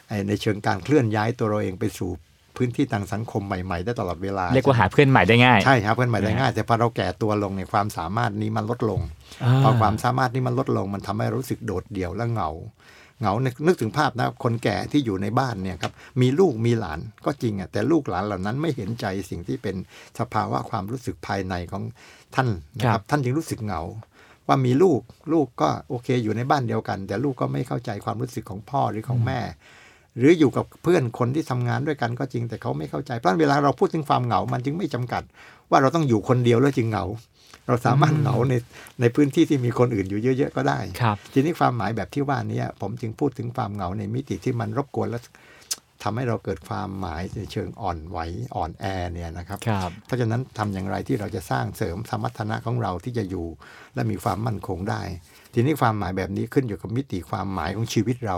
[0.07, 2.11] ไอ้ในเชิงการเคลื่อนย้ายตัวเราเองไปสู่
[2.57, 9.01] พื้นที่ทางสังคมใหม่ๆ ได้ตลอดเวลา เรียกว่าหาเพื่อนใหม่ได้ง่าย ใช่ครับเพื่อนใหม่ได้ง่าย แต่พอเราแก่ตัวลงในยความสามารถนี้มันลดลง
[9.43, 12.49] อ่าพอความสามารถนี้มันลดลงมันทำให้รู้สึกโดดเดี่ยวและเหงา
[13.19, 19.75] เหงาเนี่ยนึกถึงภาพนะคนแก่ที่อยู่ในบ้านเนี่ยครับมีลูกมีหลานก็จริงอะแต่ลูกหลานเหล่านั้นไม่เห็นใจสิ่งที่เป็น
[20.19, 21.83] สภาวะความรู้สึกภายในของ
[22.35, 22.47] ท่าน
[22.77, 23.81] นะคครัรับบท่านจึงรู้สึกเหงา
[24.47, 25.01] ว่ามีลูก
[25.33, 29.39] ลูกก็โอเคอยู่ในบ้านเดียวกัน แต่ลูกก็ไม่เข้าใจความรู้สึกของพ่อหรือของแม่
[30.17, 35.23] หรืออยู่กับเพื่อนคนที่ทำงานด้วยกันก็จริง แต่เขาไม่เข้าใจเพราะฉะนั้นเวลาเราพูดถึงความเหงา มันจึงไม่จำกัด
[35.69, 37.05] ว่าเราต้องอยู่คนเดียวแล้วจึงเหงา
[37.67, 38.53] เราสามารถเหงาใน
[39.01, 45.19] ในพื้นที่ที่มีคนอื่นอยู่เยอะ ๆ ก็ได้ครับทีนี้ความหมายแบบที่ว่านี้ผมจึงพูดถึงความเหงาในมิติที่มันรบกวนและ
[46.03, 48.17] ทำให้เราเกิดความหมายในเชิงอ่อนไหว
[48.55, 53.47] อ่อนแอเนี่ยนะครับครับเพราะฉะนั้นทำอย่างไรที่เราจะสร้างเสริมสมรรถนะของเราที่จะอยู่
[53.95, 55.01] และมีความมั่นคงได้
[55.57, 58.37] ทีนี้ความหมายแบบนี้ขึ้นอยู่กับมิติความหมายของชีวิตเรา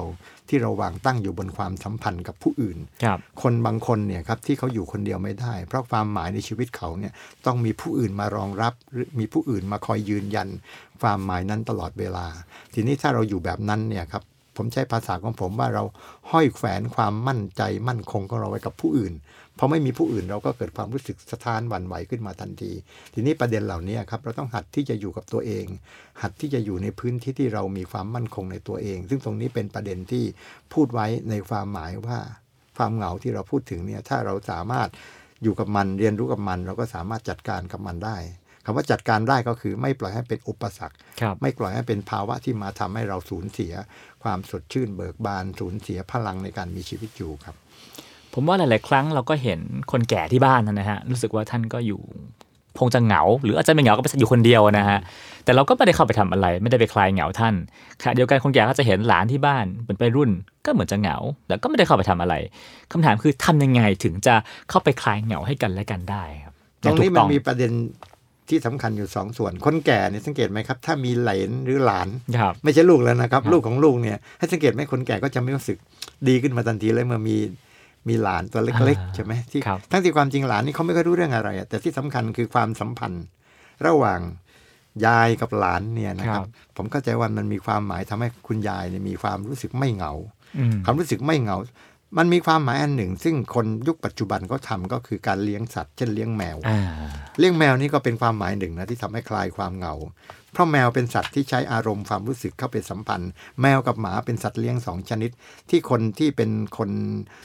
[0.50, 7.14] ที่เราวางตั้งอยู่บนความสัมพันธ์กับผู้อื่นครับคนบางคนเนี่ยครับที่เขาอยู่คนเดียวไม่ได้ เพราะความหมายในชีวิตเขาเนี่ย
[7.46, 10.48] ต้องมีผู้อื่นมารองรับหรือมีผู้อื่นมาคอยยืนยัน
[11.02, 12.28] ความหมายนั้นตลอดเวลา
[12.74, 14.24] ทีนี้ถ้าเราอยู่แบบนั้นเนี่ยครับ
[14.58, 15.84] ผมใช้ภาษาของผมว่าเรา
[16.32, 19.14] ห้อยแขวนความมั่นใจมั่นคงของเราไว้กับผู้อื่น
[19.60, 22.72] พอไม่มีผู้อื่นเราก็เกิดความรู้สึกสะท้านหวั่นไหวขึ้นมาทันที
[23.14, 25.66] ทีนี้ประเด็นเหล่านี้ครับเราต้องหัดที่จะอยู่กับตัวเอง
[26.22, 30.26] หัดที่จะอยู่ในพื้นที่ที่เรามีความมั่นคงในตัวเอง ซึ่งตรงนี้เป็นประเด็นที่
[30.74, 32.20] พูดไว้ในความหมายว่า
[32.78, 34.90] ความเหงาที่เราพูดถึงเนี่ยถ้าเราสามารถ
[35.44, 38.18] อยู่กับมันเรียนรู้กับมัน เราก็สามารถจัดการกับมันได้
[38.66, 43.74] คำว่าจัดการได้ก็คือไม่ปล่อยให้เป็นอุปสรรคครับไม่ปล่อยให้เป็นภาวะที่มาทำให้เราสูญเสีย
[44.24, 47.56] ความสดชื่นเบิกบานสูญเสียพลังในการมีชีวิตอยู่ครับ
[48.40, 49.60] ผมว่าหลาย ๆ ครั้งเราก็เห็น
[49.92, 52.02] คนแก่ที่บ้านนะฮะรู้สึกว่าท่านก็อยู่
[52.80, 55.00] คงจะเหงา หรืออาจจะไม่เหงาก็ไปอยู่คนเดียวนะฮะ
[55.46, 57.54] แต่เราก็ไม่ได้เข้าไปทำอะไร ไม่ได้ไปคลายเหงาท่าน
[58.02, 60.30] ขณะเดียวกันคนแก่ก็จะเห็นหลานที่บ้านเหมือนไปรุ่น
[60.66, 62.36] ก็เหมือนจะเหงา แต่ก็ไม่ได้เข้าไปทำอะไร
[62.92, 64.36] คำถามคือทำยังไงถึงจะ
[64.70, 67.72] เข้าไปคลายเหงาให้กันและกันได้ครับตรงนี้ถูกมันอมีประเด็น
[68.50, 72.08] ที่สำคัญอยู่สองส่วน คนแก่เนี่ยสังเกตไหมครับ ถ้ามีเหลนหรือหลาน
[72.40, 75.78] ครับไม่ใช่ลูกแล้วนะครับครับ ลูกของลูกเนี่ยให้สังเกตไหมคนแก่ก็จะไม่รู้สึก
[76.28, 77.38] ดีขึ้นมาทันทีเลยเมื่อมี
[78.08, 83.26] มีหลานตัวเล็กๆใช่ไหมที่ครับทั้งที่ความจริงหลานนี่เขาไม่ค่อยรู้เรื่องอะไรอะแต่ที่สำคัญคือความสัมพันธ์
[83.88, 84.20] ระหว่าง
[85.06, 86.46] ยายกับหลานเนี่ยนะครับ
[86.78, 90.14] ผมเข้าใจว่ามันมีความหมายทำให้คุณยายเนี่ยมีความรู้สึกไม่เหงา
[90.58, 91.58] อืมความรู้สึกไม่เหงา
[92.18, 96.82] มันมีความหมายอันหนึ่ง ซึ่งคนยุคปัจจุบันก็ทำก็คือการเลี้ยงสัตว์เช่นเลี้ยงแมวอ่า
[97.40, 99.94] เลี้ยงแมวนี่ก็เป็นความหมายหนึ่งนะที่ทำให้คลายความเหงา
[100.54, 105.32] เพราะแมวเป็นสัตว์ที่ใช้อารมณ์ความรู้สึกเข้าไปสัมพันธ์ แมวกับหมาเป็นสัตว์เลี้ยงสองชนิด
[105.70, 106.90] ที่คนที่เป็นคน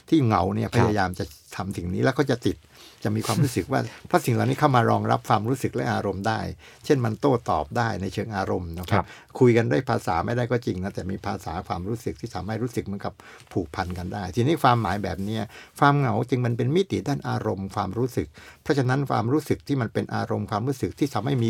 [0.09, 2.57] ที่เหงาเนี่ยพยายามจะทำสิ่งนี้แล้วก็จะติด
[3.03, 6.39] จะมีความรู้สึกว่าเพราะสิ่งเหล่านี้เข้ามารองรับความรู้สึกและอารมณ์ได้
[6.85, 9.07] เช่นมันโต้ตอบได้ในเชิงอารมณ์นะคครัรับบ
[9.39, 13.13] คุยกันด้วยภาษาไม่ได้ก็จริงนะแต่มีภาษาความรู้สึกที่ทำให้รู้สึกเหมือนกับ
[13.51, 15.43] ผูกพันกันได้ ทีนี้ความหมายแบบเนี้ย
[15.79, 18.27] ความเหงาจึงมันเป็นมิติด้านอารมณ์ความรู้สึก
[18.63, 21.49] เพราะฉะนั้นความรู้สึกที่มันเป็นอารมณ์ความรู้สึกที่ทำให้มี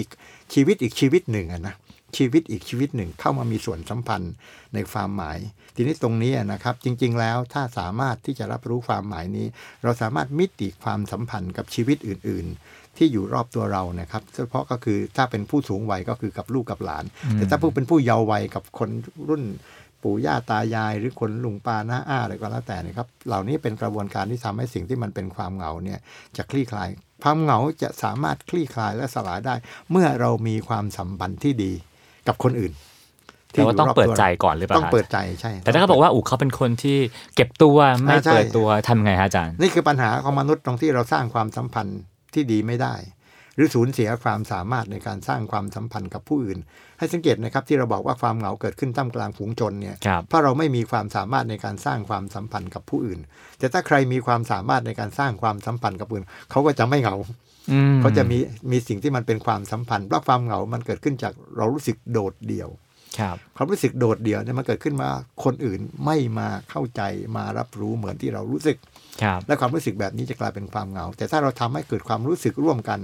[0.54, 1.76] ชีวิตอีกชีวิตหนึ่งนึ่งอะนะ
[2.18, 4.34] ชีวิตอีกชีวิตหนึ่งเข้ามามีส่วนสัมพันธ์
[4.74, 5.38] ในความหมาย
[5.76, 9.48] ทีนี้ตรงนี้นะครับจริง ๆ แล้วถ้าสามารถที่จะรับรู้ความหมายนี้
[9.84, 17.06] เราสามารถมิติความสัมพันธ์กับชีวิตอื่น ๆ ที่อยู่รอบตัวเรานะครับ เฉพาะก็คือถ้าเป็นผู้สูงวัยก็คือกับลูกกับหลาน
[17.36, 18.90] แต่ถ้าผู้เป็นผู้เยาว์วัยกับคน
[19.30, 19.44] รุ่น
[20.04, 26.00] ปู่ย่าตายาย หรือคนลุงป้าน้าอาอะไรก็แล้วแต่นะครับ เหล่านี้เป็นกระบวนการที่ทำให้สิ่งที่มันเป็นความเหงาเนี่ย
[26.38, 26.90] จะคลี่คลาย
[27.24, 29.56] ความเหงาจะสามารถคลี่คลายและสลายได้
[29.92, 31.74] เมื่อเรามีความสัมพันธ์ที่ดี
[32.28, 32.74] กับคนอื่น
[33.54, 36.98] แต่ว่าต้องเปิดใจก่อนหรือเปล่าต้องเปิดใจใช่ แต่ถ้าเขาบอกว่าอูเขาเป็นคนที่
[37.36, 42.00] เก็บตัวไม่อ่าใช่เปิดตัวทำไงฮะอาจารย์ นี่คือปัญหาของมนุษย์ตรงที่เราสร้างความสัมพันธ์
[42.34, 42.96] ที่ดีไม่ได้
[43.56, 46.60] หรือสูญเสียความสามารถในการสร้างความสัมพันธ์กับผู้อื่น
[47.00, 53.20] ให้สังเกตนะครับที่เราบอกว่าความเหงาเกิดขึ้นท่ามกลางฝูงชนเนี่ยครับเพราะเราไม่มีความสามารถในการสร้างความสัมพันธ์กับผู้อื่น
[53.60, 57.16] แต่ถ้าใครมีความสามารถในการสร้างความสัมพันธ์กับผู้อื่นเขาก็จะไม่เหงา
[57.72, 58.38] อืมเขาจะมี
[58.72, 62.70] มีสิ่งที่มันเป็นความสัมพันธ์เพราะความเหงามันเกิดขึ้นจากเรารู้สึกโดดเดี่ยว
[63.20, 65.10] ครับความรู้สึกโดดเดี่ยวเนี่ยมันเกิดขึ้นมา
[65.44, 67.02] คนอื่นไม่มาเข้าใจ
[67.38, 68.78] มารับรู้เหมือนที่เรารู้สึก
[69.24, 73.02] ครับและความรู้สึกแบบนี้จะกลายเป็นความเหงา แต่ถ้าเราทำให้เกิดความรู้สึกร่วมกัน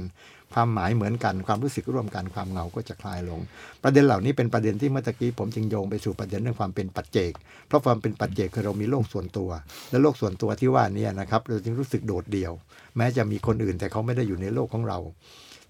[0.55, 3.39] ความหมายเหมือนกัน ความรู้สึกร่วมกันความเหงาก็จะคลายลง
[3.83, 7.31] ประเด็นเหล่านี้เป็นประเด็นที่เมื่อตะกี้ผมจึงโยงไปสู่ประเด็นเรื่องความเป็นปัจเจก
[7.67, 9.49] เพราะความเป็นปัจเจกคือเรามีโลกส่วนตัว
[9.89, 12.53] และโลกส่วนตัวที่ว่านี้นะครับเราจึงรู้สึกโดดเดี่ยว
[12.97, 14.99] แม้จะมีคนอื่นแต่เขาไม่ได้อยู่ในโลกของเรา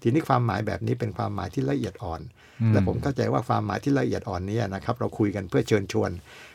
[0.02, 2.20] ทีนี้ความหมายแบบนี้เป็นความหมายที่ละเอียดอ่อน
[2.72, 6.10] และผมเข้าใจว่าความหมายที่ละเอียดอ่อนนี้นะครับ เราคุยกันเพื่อเชิญชวน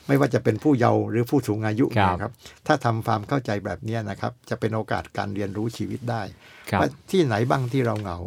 [0.07, 2.31] ไม่ว่าจะเป็นผู้เยาว์หรือผู้สูงอายุครับนะครับ
[2.67, 6.21] ถ้าทำความเข้าใจแบบนี้นะครับ จะเป็นโอกาสการเรียนรู้ชีวิตได้
[6.69, 8.17] ครับว่าที่ไหนบ้างที่เราเหงา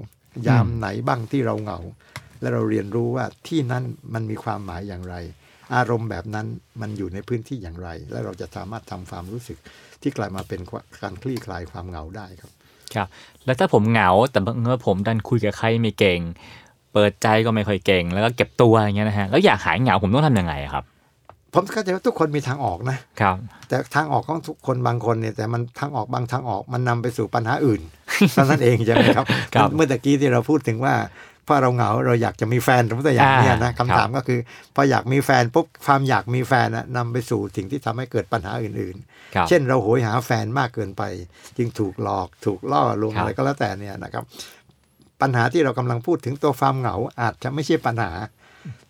[0.48, 1.78] ยามไหนบ้างที่เราเหงา
[2.40, 5.14] และเราเรียนรู้ว่าที่นั้นมันมีความหมายอย่างไร
[5.74, 6.46] อารมณ์แบบนั้น
[6.80, 9.58] มันอยู่ในพื้นที่อย่างไร และเราจะสามารถทำความรู้สึก
[10.02, 10.60] ที่กลายมาเป็น
[11.02, 12.52] การคลี่คลายความเหงาได้ครับ
[12.96, 13.08] ครับ
[13.44, 16.20] แล้วถ้าผมเหงาแต่บังเอิญผมดันคุยกับใครไม่เก่ง
[16.92, 20.84] เปิดใจก็ไม่ค่อยเก่ง แล้วก็เก็บตัวอย่างเงี้ยนะฮะแล้วอยากหายเหงาผมต้องทำยังไงอะครับ
[21.54, 23.36] ผมเข้าใจว่าทุกคนมีทางออกนะครับ
[23.68, 27.80] แต่ทางออกของทุกคนบางคนเนี่ยแต่มันทางออกบางทางออกมันนำไปสู่ปัญหาอื่น
[28.32, 30.94] เท่านั้นเองใช่ไหมครับครับเมื่อตะกี้ที่เราพูดถึงว่า
[31.48, 34.40] พอเราเหงาเราอยากจะมีแฟนสมมติตัวอย่างอ่าเนี่ยนะครัคำบถามก็คือ
[34.74, 38.96] พออยากมีแฟนปุ๊บความอยากมีแฟนนะนำไปสู่สิ่งที่ทำให้เกิดปัญหาอื่น
[39.34, 41.02] ครับๆเช่นเราโหยหาแฟนมากเกินไป
[41.56, 44.24] จึงถูกหลอกถูกล่อลวงครับอะไรก็แล้วแต่เนี่ยนะครับ
[45.22, 48.12] ปัญหาที่เรากำลังพูดถึงตัวความเหงาอาจจะไม่ใช่ปัญหา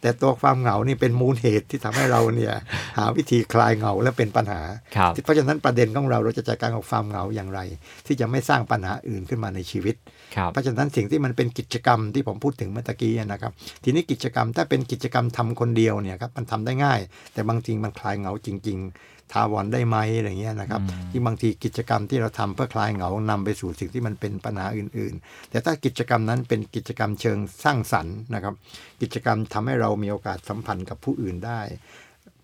[0.00, 2.54] แต่ตัวความเหงานี่เป็นมูลเหตุที่ทำให้เราเนี่ย
[2.98, 4.60] หาวิธีคลายเหงาและเป็นปัญหา
[4.96, 7.60] ครับเพราะฉะนั้นประเด็นของเราเราจะจัดการกับความเหงาอย่างไร
[8.06, 10.17] ที่จะไม่สร้างปัญหาอื่นขึ้นมาในชีวิตครับ
[10.52, 13.52] เพราะฉะนั้นสิ่งที่มันเป็นกิจกรรมที่ผมพูดถึงเมื่อตะกี้นะครับ
[13.84, 17.00] ทีนี้กิจกรรมถ้าเป็นกิจกรรมทำคนเดียวเนี่ยครับมันทำได้ง่าย
[17.32, 28.54] แต่บางทีมันคลายเหงาจริง ๆ ทาวรได้ไหมอะไรเงี้ยนะครับ ที่บางทีกิจกรรมที่เราทำเพื่อคลายเหงานำไปสู่สิ่งที่มันเป็นปัญหาอื่น ๆ แต่ถ้ากิจกรรมนั้นเป็นกิจกรรมเชิงสร้างสรรค์นะครับ
[29.02, 31.60] กิจกรรมทำให้เรามีโอกาสสัมพันธ์กับผู้อื่นได้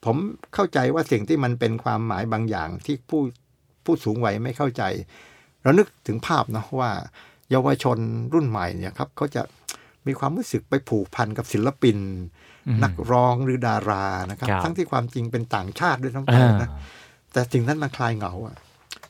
[0.04, 0.16] ผม
[0.54, 3.22] เข้าใจว่าสิ่งที่มันเป็นความหมายบางอย่างที่ผู้
[3.84, 4.82] ผู้สูงวัยไม่เข้าใจ
[5.62, 6.90] เรานึกถึงภาพนะว่า
[7.50, 7.98] เยาวชน
[8.32, 9.42] รุ่นใหม่เนี่ยครับเขาจะ
[10.06, 11.98] มีความรู้สึกไปผูกพันกับศิลปิน
[12.84, 16.70] นักร้องหรือดารานะครับครับทั้งที่ความจริงเป็นต่างชาติด้วยทั้งไปอ่านะ
[17.32, 18.56] แต่สิ่งนั้นมันคลายเหงาอะ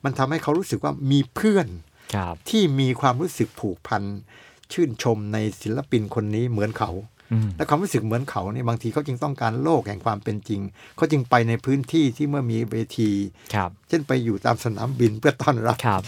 [0.05, 1.67] มันทำให้เขารู้สึกว่ามีเพื่อน
[2.15, 4.03] ครับที่มีความรู้สึกผูกพัน
[4.73, 7.14] ชื่นชมในศิลปินคนนี้เหมือนเขาอืม
[7.57, 10.61] และความรู้สึกเหมือนเขาเนี่ยบางทีเขาจึงต้องการโลกแห่งความเป็นจริง
[10.97, 13.11] เขาจึงไปในพื้นที่ที่เมื่อมีเวที
[13.55, 16.03] ครับเช่นไปอยู่ตามสนามบินเพื่อต้อนรับครับ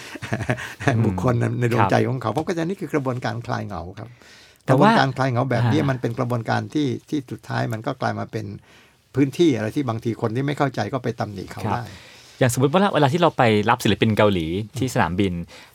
[1.05, 4.09] บุคคลในดวคงรับใจของเขาผมก็จะนี่คือกระบวนการคลายเหงาครับ
[4.65, 8.47] แต่กระบวว่านการคลายเหงาแบบนี้อ่ามัมันเป็นกระบวนการที่ที่สุดท้ายมันก็กลายมาเป็น
[9.15, 11.83] พื้นที่อะไรที่บางทีคนที่ไม่เข้าใจก็ไปตำหนิเขาได้
[12.39, 14.47] อย่างสมมติว่าเวลาที่เราไปรับศิลปินเกาหลี
[14.79, 15.33] ที่สนามบิน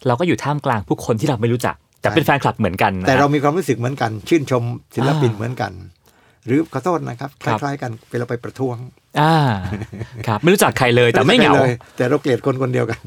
[0.08, 4.64] เราก็อยู่ท่ามกลางผู้คนที่เราไม่รู้จัก แต่เป็นแฟนคลับเหมือนกันนะแต่เราฮะมีความรู้สึกเหมือนกัน ชื่นชม
[4.96, 5.74] ศิลปินอ่าเหมือนกัน
[6.46, 8.78] หรือขอโทษนะครับคครับล้ายๆกันเวลาไปประท้วง
[9.20, 9.34] อ่า
[10.28, 13.00] ครับไม่รู้จักใครเลยแต่ไม่เหงาเลยแต่เราเกลียดคนคนเดียวกัน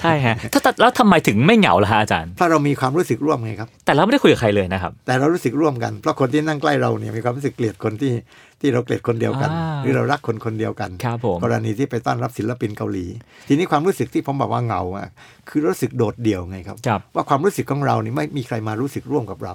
[0.00, 8.12] ใช่ฮะถ้าถ้าแล้วทำไมถึงไม่เหงาล่ะฮะอาจารย์ถ้าเรามีความรู้สึกร่วมไงครับแต่เราไม่ได้คุยกับใครเลยนะครับ แต่เรารู้สึกร่วมกันเพราะคนที่นั่งใกล้เราเนี่ยมีความรู้สึกเกลียดคนที่
[8.60, 13.06] ที่เราเกลียดคนเดียวกันอ่าหรือเรารักคนคนเดียวกันครับผมกรณีที่ไปต้อนรับศิลปินเกาหลี
[13.48, 15.08] ทีนี้ความรู้สึกที่ผมบอกว่าเหงาอะ
[15.48, 19.54] คือรู้สึกโดดเดี่ยวไงครับครับ ว่าความรู้สึกของเรานี่ไม่มีใครมารู้สึกร่วมกับเรา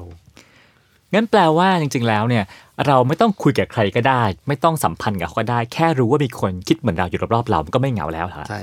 [1.13, 2.43] งั้นแปลว่าจริง ๆ แล้วเนี่ย
[2.87, 8.61] เราไม่ต้องคุยกับใครก็ได้ ไม่ต้องสัมพันธ์กับเขาก็ได้ แค่รู้ว่ามีคนคิดเหมือนเราอยู่รอบๆเรามันก็ไม่เหงาแล้วเหรอใช่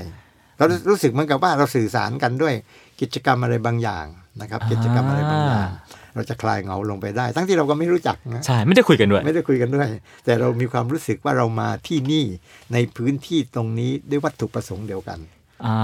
[0.57, 2.53] เรารู้สึกเหมือนกับว่าเราสื่อสารกันด้วย
[3.01, 4.05] กิจกรรมอะไรบางอย่าง
[4.41, 5.67] นะครับอ่ากิจกรรมอะไรบางอย่าง
[6.15, 9.87] เราจะคลายเหงาลงไปได้ ทั้งที่เราก็ไม่รู้จักนะใช่ไม่ได้คุยกันด้วย ไม่ได้คุยกันด้วย
[10.25, 12.25] แต่เรามีความรู้สึกว่าเรามาที่นี่
[12.73, 15.19] ในพื้นที่ตรงนี้ด้วยวัตถุประสงค์เดียวกัน
[15.65, 15.75] อ่า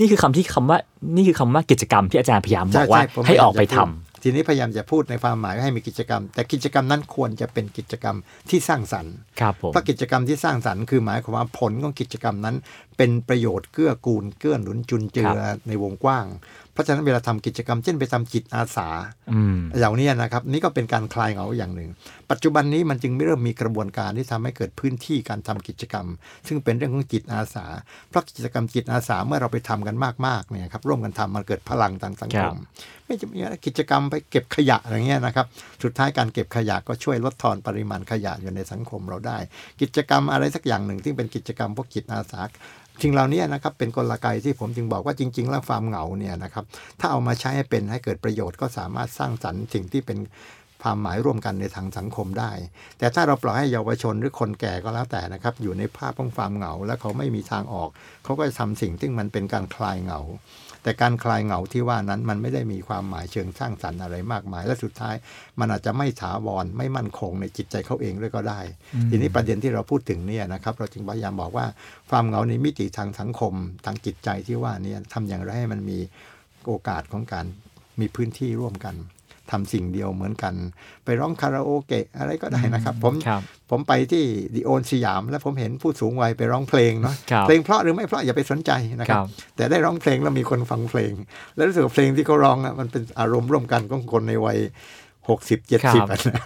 [0.00, 0.78] นี่คือคำที่คำว่า
[1.16, 8.16] นี่คือคำว่ากิจกรรมที่อาจารย์พยายามบใช่อกว่าใช่ผมให้ออกไปทำพยายามจะพูดทีนี้พยายามจะพูดในความหมายให้มีกิจกรรม แต่กิจกรรมนั้นควรจะเป็นกิจกรรม
[8.50, 12.56] ที่สร้างสรรค์ครับผมเพราะกิจกรรมที่สร้างสรรค์คือหมายความว่าผลของกิจกรรมนั้น
[12.96, 16.26] เป็นประโยชน์เกื้อกูลเกื้อหนุนจุนเจือในวงกว้าง
[16.67, 18.88] เพ ราะฉะนั้นเวลาทำกิจกรรมเช่นไปทำจิตอาสา
[19.32, 21.90] อืมเหล่านี้นะครับ นี่ก็เป็นการคลายเหงาอย่างหนึ่ง
[22.30, 26.06] ปัจจุบันนี้มันจึงไม่เริ่มมีกระบวนการที่ทำให้เกิดพื้นที่การทำกิจกรรม
[26.46, 27.66] ซึ่งเป็นเรื่องของจิตอาสา
[28.10, 32.56] เพราะกิจกรรมจิตอาสาเมื่อเราไปทำกันมากๆเนี่ยครับร่วมกันทำมันเกิดพลังทางสังคม
[33.04, 35.46] ไม่จะมีอะไรกิจกรรมไปเก็บขยะอะไรเงี้ยนะครับ
[35.82, 39.38] สุดท้ายการเก็บขยะก็ช่วยลดทอนปริมาณขยะอยู่ในสังคมเราได้
[39.80, 42.40] กิจกรรมอะไรสักอย่างหนึ่งที่เป็นกิจกรรมพวกจิตอาสา
[43.02, 46.64] สิ่งเหล่านี้นะครับเป็นกลไกที่ผมจึงบอกว่าจริง ๆ แล้วความเหงาเนี่ยนะครับ
[47.00, 50.18] ถ้าเอามาใช้ให้เป็นให้เกิดประโยชน์ก็สามารถสร้างสรรค์สิ่งที่เป็น
[50.82, 52.52] ความหมายร่วมกันในทางสังคมได้
[52.98, 57.88] แต่ถ้าเราปล่อยให้เยาวชนหรือคนแก่ก็แล้วแต่นะครับ อยู่ในภาพของความเหงา และเขาไม่มีทางออก
[58.24, 60.20] เขาก็จะทำสิ่งที่มันเป็นการคลายเหงา
[60.88, 65.14] แต่การคลายเหงาที่ว่านั้นมันไม่ได้มีความหมายเชิงสร้างสรรค์อะไรมากมาย และสุดท้าย
[65.60, 68.60] มันอาจจะไม่ถาวรไม่มั่นคงในจิตใจเขาเองด้วยก็ได้
[69.10, 71.66] ทีนี้ประเด็นที่เราพูดถึงเนี่ยนะครับเราจึงพยายามบอกว่า
[72.10, 75.98] ความเหงาในมิติทางสังคม ทางจิตใจที่ว่านี่ทำอย่างไรให้มันมี
[76.66, 77.46] โอกาสของการ
[78.00, 78.94] มีพื้นที่ร่วมกัน
[79.50, 80.54] ทำสิ่งเดียวเหมือนกัน
[81.04, 89.26] ไปร้องคาราโอเกะอะไรก็ได้นะครับ ผมบ ผมไปที่ดิโอนสยาม แล้วผมเห็นผู้สูงวัยไปร้องเพลงเนาะครับเพลงเพราะหรือไม่เพราะอย่าไปสนใจนะครับครับ
[89.56, 91.12] แต่ได้ร้องเพลงแล้วมีคนฟังเพลง
[91.56, 94.58] แล้วรู้สึกว่าเพลงที่เขาร้องอะมันเป็นอารมณ์ร่วมกันของคนในวัย
[95.28, 96.02] หกสิบเจ็ดสิบ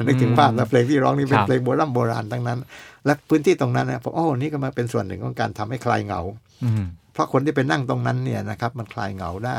[0.07, 2.59] นึกถึงภาพแล้วเพลงที่ร้องนี่เป็คนรับเพลงโบราณโบราณทั้งนั้น
[3.07, 6.21] และพื้นที่ตรงนั้นนะผมโอ้นี่ก็มาเป็นส่วนหนึ่งของการทำให้คลายเหงา
[6.65, 9.59] อืมเพราะคนที่ไปนั่งตรงนั้นเนี่ยนะครับ มันคลายเหงาได้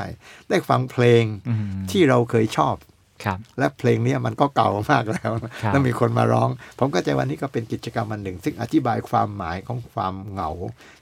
[0.50, 1.60] ได้ฟังเพลงอืม
[1.92, 2.76] ที่เราเคยชอบ
[3.24, 5.34] ครับ และเพลงเนี้มันก็เก่ามากแล้วครับ
[5.72, 6.50] แล้วมีคนมาร้อง
[6.80, 10.50] ผมก็ใจวันนี้ก็เป็นกิจกรรมอันหนึ่ง ซึ่งอธิบายความหมายของความเหงา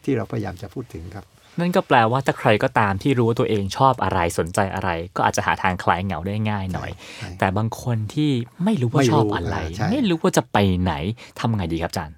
[0.04, 1.26] ที่เราพยายามจะพูดถึงครับ
[1.60, 8.32] นั่นก็แปลว่าถ้าใครก็ตามที่รู้ว่าตัวเองชอบอะไรสนใจอะไร ก็อาจจะหาทางคลายเหงาได้ง่ายหน่อยใช่แต่บางคนที่
[8.66, 10.94] ไม่รู้ว่าไม่รู้ชอบอะไรใช่ไม่รู้ว่าจะไปไหน
[11.40, 12.16] ทำไงดีครับอาจารย์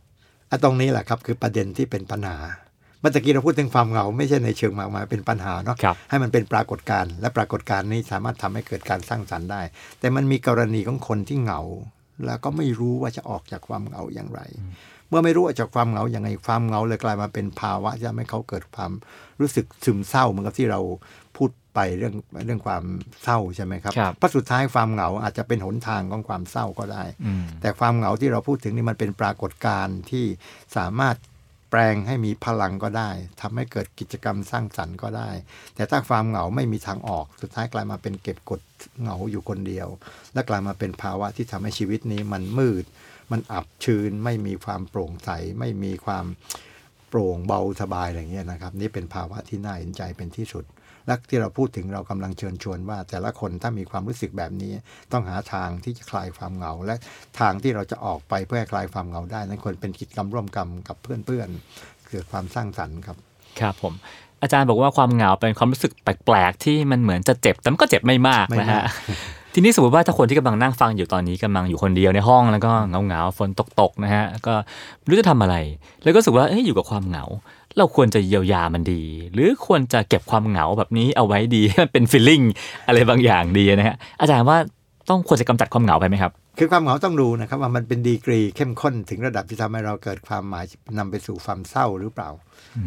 [0.50, 9.62] อะตรงนี้แหละครับคือประเด็นที่เป็นปัญหาเมื่อตะกี้เราพูดถึงความเหงา ไม่ใช่ในเชิงมากมายเป็นปัญหาเนาะครับให้มันเป็นปรากฏการณ์และปรากฏการณ์นี้สามารถทำให้เกิดการสร้างสรรค์ได้
[10.00, 11.62] แต่มันมีกรณีของคนที่เหงา
[12.26, 14.42] แล้วก็ไม่รู้ว่าจะออกจากความเหงาอย่างไร
[15.10, 18.92] เมื่อไม่รู้ออกจากความเหงาอย่างไรความเหงาเลยกลายมาเป็นภาวะที่ทำให้เขาเกิดความ
[19.40, 20.80] รู้สึกซึมเศร้าเหมือนกับที่เรา
[21.38, 22.14] พูดไปเรื่อง
[22.46, 22.84] เรื่องความ
[23.24, 30.26] เศร้าใช่ไหมครับครับเพราะสุดท้ายความเหงาอาจจะเป็นหนทางของความเศร้าก็ได้อืมแต่ความเหงาที่เราพูดถึงนี่มันเป็นปรากฏการณ์ที่
[30.78, 31.16] สามารถ
[31.76, 33.10] แปลงให้มีพลังก็ได้
[33.42, 35.30] ทำให้เกิดกิจกรรมสร้างสรรค์ก็ได้
[35.76, 38.62] แต่ถ้าความเหงาไม่มีทางออก สุดท้ายกลายมาเป็นเก็บกด
[39.02, 39.88] เหงาอยู่คนเดียว
[40.34, 42.86] และกลายมาเป็นภาวะที่ทำให้ชีวิตนี้มันมืด
[43.32, 46.26] มันอับชื้น ไม่มีความโปร่งใส ไม่มีความ
[47.10, 50.66] โปร่งเบาสบายอะไรเงี้ยนะครับ นี่เป็นภาวะที่น่าเห็นใจเป็นที่สุด
[51.08, 54.74] และที่เราพูดถึงเรากำลังเชิญชวนว่า แต่ละคนถ้ามีความรู้สึกแบบนี้
[55.12, 56.96] ต้องหาทางที่จะคลายความเหงา และ
[57.40, 63.18] ทางที่เราจะออกไปเพื่อให้คลายความเหงาได้นั้นควรเป็นกิจกรรมร่วมกันกับเพื่อนๆเกิดความสร้างสรรค์ครับ
[63.60, 63.94] ครับผม
[64.42, 68.84] อาจารย์บอกว่าความเหงาเป็นความรู้สึกแปลกๆที่มันเหมือนจะเจ็บแต่มันก็เจ็บไม่มากไม่นะมาฮะก
[69.54, 74.54] ทีนี้สมมติว่าถ้าคนที่กำลังนั่งฟังอยู่ตอนนี้กำลังอยู่คนเดียวในห้องแล้วก็เหงาๆฝนตกๆนะฮะก็
[75.00, 75.56] ไม่รู้จะทำอะไร
[76.04, 77.26] แล้วก็รู้สึกว่าเอ้ยอยู่กับความเหงา
[77.78, 79.02] เราควรจะเยียวยามันดี
[79.34, 82.42] หรือควรจะเก็บความเหงาแบบนี้เอาไว้ดีให้มันเป็นฟีลลิ่ง
[82.88, 84.58] อะไรบางอย่างดีนะฮะอาจารย์ว่า
[85.10, 90.66] ต้องควรจะกำจัดความเหงาไปไหมครับ คือความเหงาต้องดูนะครับว่ามันเป็นดีกรีเข้มข้นถึงระดับที่ทำให้เราเกิดความหมาย
[90.98, 92.30] นำไปสู่ความเศร้าหรือเปล่า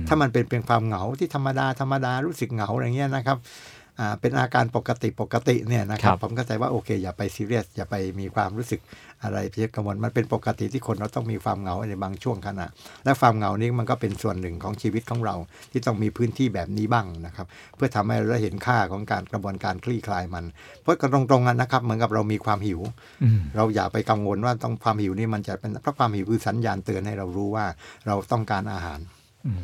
[0.08, 3.75] ถ้ามันเป็นเป็นความเหงาที่ธรรมดาธรรมดารู้สึกเหงาอะไรเงี้ยนะครับอ่า
[4.20, 8.80] เป็นอาการปกติปกติเนี่ยนะครัครับบผมเข้าใจว่าโอเค อย่าไปซีเรียสอย่าไปมีความรู้สึก
[9.24, 12.66] อะไรเพียกังวลมันเป็นปกติที่คนเราต้องมีความเหงาในบางช่วงขณะ
[13.04, 15.34] และความเหงานี้มันก็เป็นส่วนหนึ่งของชีวิตของเรา
[15.70, 20.44] ที่ต้องมีพื้นที่แบบนี้บ้างนะครับ เพื่อทำให้เราได้เห็นค่าของการกระบวนการคลี่คลายมัน
[20.82, 22.80] เพราะกันตรงๆกันนะครับ เหมือนกับเรามีความหิว
[23.22, 27.66] อืมเราอย่าไปกังวลว่าต้องความหิวนี่มันจะเป็นเพราะความหิวคือสัญญาณเตือนให้เรารู้ว่า
[28.06, 29.00] เราต้องการอาหาร
[29.46, 29.62] อืม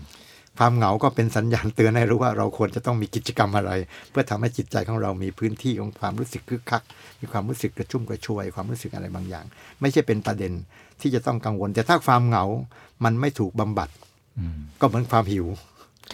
[0.62, 3.72] ความเหงาก็เป็นสัญญาณเตือนให้รู้ว่าเราควรจะต้องมีกิจกรรมอะไร
[4.10, 6.82] เพื่อทำให้จิตใจของเรามีพื้นที่ของความรู้สึกคึกคัก
[7.20, 9.44] มีความรู้สึกกระชุ่มกระชวย ความรู้สึกอะไรบางอย่าง
[9.80, 10.52] ไม่ใช่เป็นประเด็น
[11.00, 12.44] ที่จะต้องกังวล แต่ถ้าความเหงา
[13.04, 13.88] มันไม่ถูกบำบัด
[14.38, 15.46] อืมก็เหมือนความหิว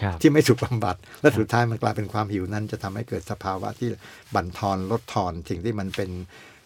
[0.01, 3.89] ครับที่ไม่ถูกบำบัด และสุดท้ายมันกลายเป็นความหิวนั้นจะทำให้เกิดสภาวะที่
[4.35, 6.09] บั่นทอนลดทอนสิ่งที่มันเป็น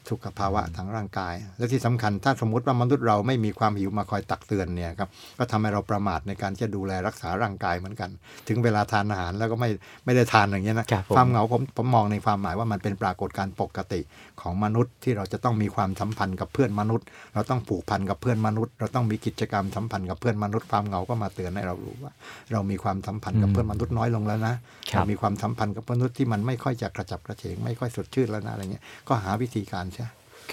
[0.09, 8.09] สุขภาวะทางร่างกาย และที่สำคัญถ้าสมมติว่ามนุษย์เราไม่มีความหิวมาคอยตักเตือนเนี่ยครับก็ทำให้เราประมาทในการที่จะดูแลรักษาร่างกายเหมือนกัน
[8.47, 9.69] ถึงเวลาทานอาหารแล้วก็ไม่
[10.05, 14.01] ไม่ได้ทานอย่างเงี้ยนะครับผมความเหงาผมผมมองในความหมายว่ามันเป็นปรากฏการณ์ปกติ
[14.41, 22.11] ของมนุษย์ที่เราจะต้องมีความสัมพันธ์กับเพื่อนมนุษย์ เราต้องผูกพันกับเพื่อนมนุษย์ เราต้องมีกิจกรรมสัมพันธ์กับเพื่อนมนุษย์ความเหงาก็มาเตือนให้เรารู้ว่า
[22.51, 24.55] เรามีความสัมพันธ์กับเพื่อนมนุษย์น้อยลงแล้วนะ
[24.91, 29.92] ครับเรามีความสัมพันธ์กับมนุษย์ที่มันไม่ค่อยจะกระจับกระเฉงไม่ค่อยสดชื่นแล้วนะอะไรเงี้ยก็หาวิธีการใช่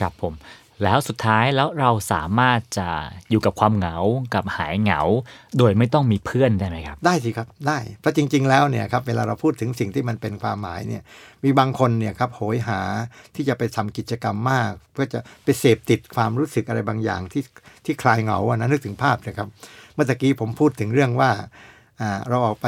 [0.01, 0.35] ครับผม
[0.85, 2.89] แล้วสุดท้ายแล้วเราสามารถจะ
[3.31, 3.97] อยู่กับความเหงา
[4.35, 5.01] กับหายเหงา
[5.59, 11.03] โดยไม่ต้องมีเพื่อนได้ไหมครับ ได้สิครับได้เพราะจริง ๆ แล้วเนี่ยครับเวลาเราพูดถึงสิ่งที่มันเป็นความหมายเนี่ย
[11.45, 12.81] มีบางคนเนี่ยครับโหยหา
[13.35, 17.43] ที่จะไปทำกิจกรรมมาก เพื่อจะไปเสพติดความรู้สึกอะไรบางอย่างที่
[17.85, 19.49] ที่คลายเหงาอะนะนึกถึงภาพนะครับ
[19.95, 21.31] เมื่อกี้ผมพูดถึงเรื่องว่า
[22.29, 22.67] เราออกไป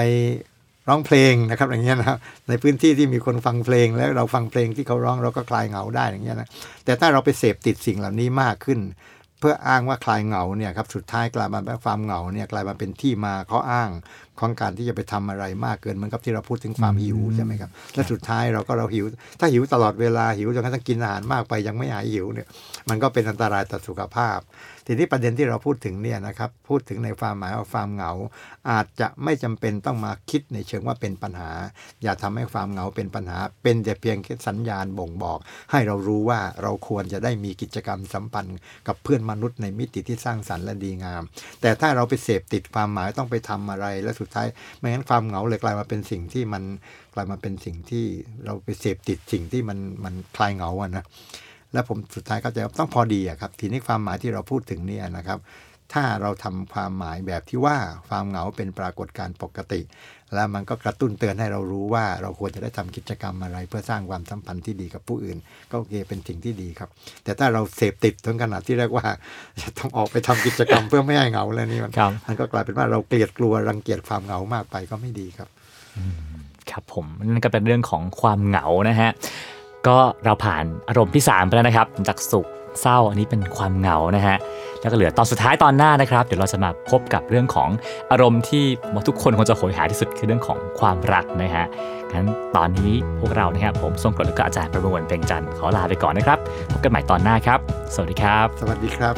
[0.89, 2.19] ร้องเพลงนะครับอย่างเงี้ยนะครับ
[2.49, 6.49] ในพื้นที่ที่มีคนฟังเพลง แล้วเราฟังเพลงที่เขาร้องเราก็คลายเหงาได้อย่างเงี้ยนะ
[6.85, 8.81] แต่ถ้าเราไปเสพติดสิ่งเหล่านี้มากขึ้น
[9.41, 13.91] เพื่ออ้างว่าคลายเหงาเนี่ยครับสุดท้ายกลายมาเป็นความเหงาเนี่ยกลายมาเป็นที่มาข้ออ้าง
[14.39, 19.05] ของการที่จะไปทำอะไรมากเกินเหมือนกับที่เราพูดถึงความหิวใช่ไหมครับและสุดท้ายเราก็เราหิว
[19.41, 22.47] ถ้าหิวตลอดเวลาหิวจนกระทั่งกินอาหารมากไปยังไม่หายหิวเนี่ย
[22.89, 24.39] มันก็เป็นอันตรายต่อสุขภาพ
[24.87, 28.13] ทีนี้ประเด็นที่เราพูดถึงเนี่ยนะครับพูดถึงในความหมายว่าความเหงา
[28.71, 31.51] อาจจะไม่จำเป็นต้องมาคิดในเชิงว่าเป็นปัญหา
[32.03, 34.17] อย่าทำให้ความเหงาเป็นปัญหา เป็นแต่เพียง
[34.49, 35.39] สัญญาณบ่งบอก
[35.71, 41.23] ให้เรารู้ว่าเราควรจะได้มีกิจกรรมสัมพันธ์ กับเพื่อนมนุษย์ในมิติที่สร้างสรรค์และดีงาม
[41.61, 44.47] แต่ถ้าเราไปเสพติดความหมายต้องไปทำอะไร และสุดท้าย
[44.79, 46.63] ไม่งั้นความเหงาเลยกลายมาเป็นสิ่งที่มัน
[47.15, 48.05] กลายมาเป็นสิ่งที่
[48.45, 51.05] เราไปเสพติดสิ่งที่มันมันคลายเหงาอะนะ
[51.73, 55.39] และผมสุดท้ายก็จะต้องพอดีอะครับ ทีนี้ความหมายที่เราพูดถึงเนี่ยนะครับ
[55.93, 57.77] ถ้าเราทำความหมายแบบที่ว่า
[58.09, 59.81] ความเหงาเป็นปรากฏการณ์ปกติ
[60.35, 65.39] แล้วมันก็กระตุ้นเตือนให้เรารู้ว่าเราควรจะได้ทำกิจกรรมอะไร เพื่อสร้างความสัมพันธ์ที่ดีกับผู้อื่น
[65.71, 66.89] ก็โอเคเป็นสิ่งที่ดีครับ
[67.25, 69.07] แต่ถ้าเราเสพติดถึงขนาดที่เรียกว่า
[69.63, 75.49] จะต้องออกไปทำกิจกรรมเพื่อไม่ให้เหงาแล้วนี่มันครับมันก็กลายเป็นว่าเราเกลียดกลัวรังเกียจความเหงามากไปก็ไม่ดีครับ
[76.71, 79.11] ครับผมนั่นก็เป็นเรื่องของความเหงานะฮะ
[79.89, 82.47] ก็เราผ่านอารมณ์ที่ 3 ไปแล้วนะครับ จากสุข
[82.81, 84.37] เศร้าอันนี้เป็นความเหงานะฮะ
[84.81, 87.71] แล้วก็เหลือตอนสุดท้ายตอนหน้านะครับ เดี๋ยวเราจะมาพบกับเรื่องของ
[88.11, 88.65] อารมณ์ที่
[89.09, 91.65] ทุกคนคงจะโหยหาที่สุดคือเรื่องของความรักนะฮะ
[92.13, 96.39] งั้นตอนนี้พวกเรานะครับผมทรงกรดและก็อาจารย์ประมวลเพ็งจันทร์ขอลาไปก่อนนะครับ
[96.73, 97.59] พบกันใหม่ตอนหน้าครับ
[97.95, 99.15] สวัสดีครับ สวัสดีครับ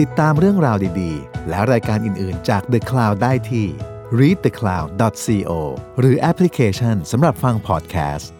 [0.00, 3.66] ติดตามเรื่องราวดีๆ และรายการอื่นๆ จาก The Cloud ได้ที่
[4.18, 5.50] readthecloud.co
[6.00, 8.35] หรือแอปพลิเคชันสำหรับฟังพอดแคสต์